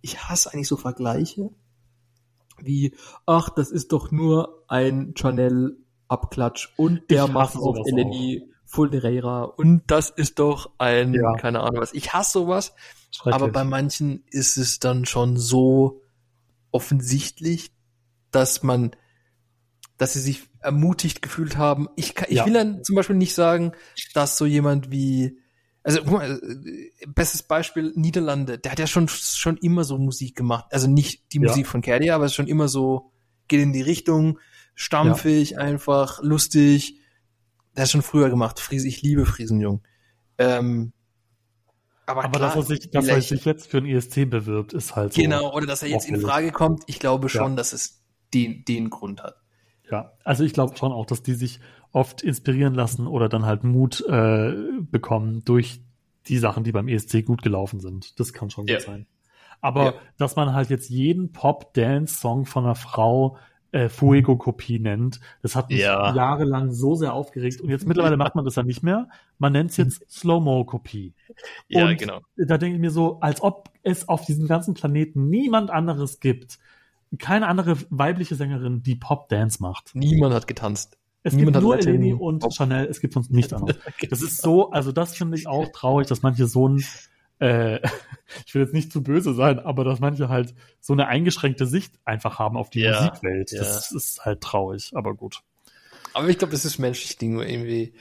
[0.00, 1.50] ich hasse eigentlich so Vergleiche
[2.62, 2.94] wie,
[3.26, 10.10] ach, das ist doch nur ein Chanel-Abklatsch und der macht auf Eleni Fuldereira und das
[10.10, 11.34] ist doch ein, ja.
[11.36, 11.92] keine Ahnung was.
[11.92, 12.74] Ich hasse sowas,
[13.24, 16.02] aber bei manchen ist es dann schon so
[16.70, 17.72] offensichtlich,
[18.30, 18.92] dass man,
[19.96, 21.88] dass sie sich ermutigt gefühlt haben.
[21.96, 22.46] Ich, kann, ich ja.
[22.46, 23.72] will dann zum Beispiel nicht sagen,
[24.14, 25.38] dass so jemand wie
[25.82, 30.36] also guck mal, äh, bestes Beispiel Niederlande, der hat ja schon schon immer so Musik
[30.36, 31.70] gemacht, also nicht die Musik ja.
[31.70, 33.12] von Kerdia, aber es ist schon immer so
[33.48, 34.38] geht in die Richtung
[34.74, 35.58] stampfig, ja.
[35.58, 37.00] einfach lustig.
[37.76, 38.58] Der hat schon früher gemacht.
[38.60, 39.82] Fries, ich liebe Friesenjung.
[40.38, 40.92] Ähm,
[42.06, 44.96] aber, aber klar, dass er sich, dass er sich jetzt für ein ESC bewirbt, ist
[44.96, 45.20] halt so.
[45.20, 46.82] Genau, oder dass er jetzt in Frage kommt.
[46.86, 47.99] Ich glaube schon, dass es
[48.34, 49.36] den, den Grund hat.
[49.90, 51.60] Ja, also ich glaube schon auch, dass die sich
[51.92, 55.80] oft inspirieren lassen oder dann halt Mut äh, bekommen durch
[56.26, 58.18] die Sachen, die beim ESC gut gelaufen sind.
[58.20, 58.76] Das kann schon ja.
[58.76, 59.06] gut sein.
[59.60, 59.94] Aber ja.
[60.16, 63.36] dass man halt jetzt jeden Pop-Dance-Song von einer Frau
[63.72, 66.14] äh, Fuego-Kopie nennt, das hat mich ja.
[66.14, 67.60] jahrelang so sehr aufgeregt.
[67.60, 69.08] Und jetzt mittlerweile macht man das ja nicht mehr.
[69.38, 71.14] Man nennt es jetzt Slow-Mo-Kopie.
[71.68, 72.20] Ja, Und genau.
[72.36, 76.58] Da denke ich mir so, als ob es auf diesem ganzen Planeten niemand anderes gibt,
[77.18, 79.90] keine andere weibliche Sängerin, die Pop-Dance macht.
[79.94, 80.96] Niemand hat getanzt.
[81.22, 82.54] Es Niemand gibt nur Eleni und Pop.
[82.54, 83.78] Chanel, es gibt sonst nichts anderes.
[84.10, 86.84] Das ist so, also das finde ich auch traurig, dass manche so ein,
[87.40, 87.80] äh,
[88.46, 91.94] ich will jetzt nicht zu böse sein, aber dass manche halt so eine eingeschränkte Sicht
[92.04, 93.52] einfach haben auf die ja, Musikwelt.
[93.52, 93.96] Das ja.
[93.96, 95.42] ist halt traurig, aber gut.
[96.14, 97.92] Aber ich glaube, es ist menschlich Ding, irgendwie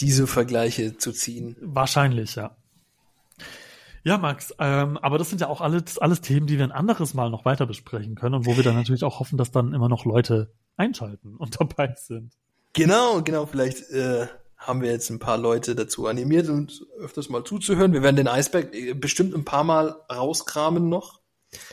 [0.00, 1.56] diese Vergleiche zu ziehen.
[1.60, 2.56] Wahrscheinlich, ja.
[4.04, 7.14] Ja, Max, ähm, aber das sind ja auch alles, alles Themen, die wir ein anderes
[7.14, 9.88] Mal noch weiter besprechen können und wo wir dann natürlich auch hoffen, dass dann immer
[9.88, 12.34] noch Leute einschalten und dabei sind.
[12.74, 14.26] Genau, genau, vielleicht äh,
[14.58, 17.94] haben wir jetzt ein paar Leute dazu animiert, uns öfters mal zuzuhören.
[17.94, 21.20] Wir werden den Eisberg äh, bestimmt ein paar Mal rauskramen noch.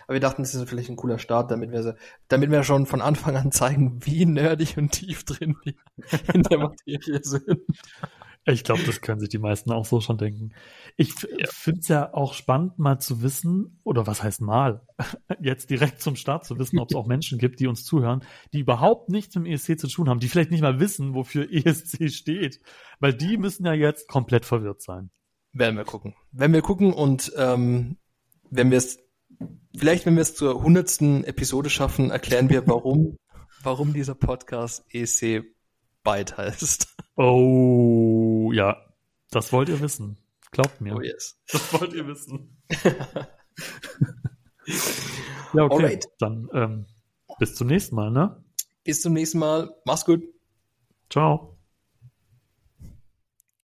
[0.05, 1.97] Aber wir dachten, das ist vielleicht ein cooler Start, damit wir,
[2.29, 5.73] damit wir schon von Anfang an zeigen, wie nerdig und tief drin wir
[6.33, 7.59] in der Materie sind.
[8.45, 10.53] Ich glaube, das können sich die meisten auch so schon denken.
[10.97, 11.45] Ich ja.
[11.47, 14.81] finde es ja auch spannend, mal zu wissen, oder was heißt mal,
[15.39, 18.59] jetzt direkt zum Start zu wissen, ob es auch Menschen gibt, die uns zuhören, die
[18.59, 22.59] überhaupt nichts mit ESC zu tun haben, die vielleicht nicht mal wissen, wofür ESC steht.
[22.99, 25.11] Weil die müssen ja jetzt komplett verwirrt sein.
[25.53, 26.15] Werden wir gucken.
[26.31, 27.97] Wenn wir gucken und ähm,
[28.49, 28.97] wenn wir es,
[29.75, 33.17] vielleicht wenn wir es zur hundertsten Episode schaffen, erklären wir, warum,
[33.61, 35.43] warum dieser Podcast ESC
[36.03, 36.95] Byte heißt.
[38.51, 38.77] Oh, ja.
[39.29, 40.17] Das wollt ihr wissen.
[40.51, 40.95] Glaubt mir.
[40.95, 41.39] Oh yes.
[41.51, 42.61] Das wollt ihr wissen.
[45.53, 45.83] ja, okay.
[45.83, 46.05] Alright.
[46.19, 46.85] Dann ähm,
[47.39, 48.43] bis zum nächsten Mal, ne?
[48.83, 49.73] Bis zum nächsten Mal.
[49.85, 50.23] Mach's gut.
[51.09, 51.57] Ciao.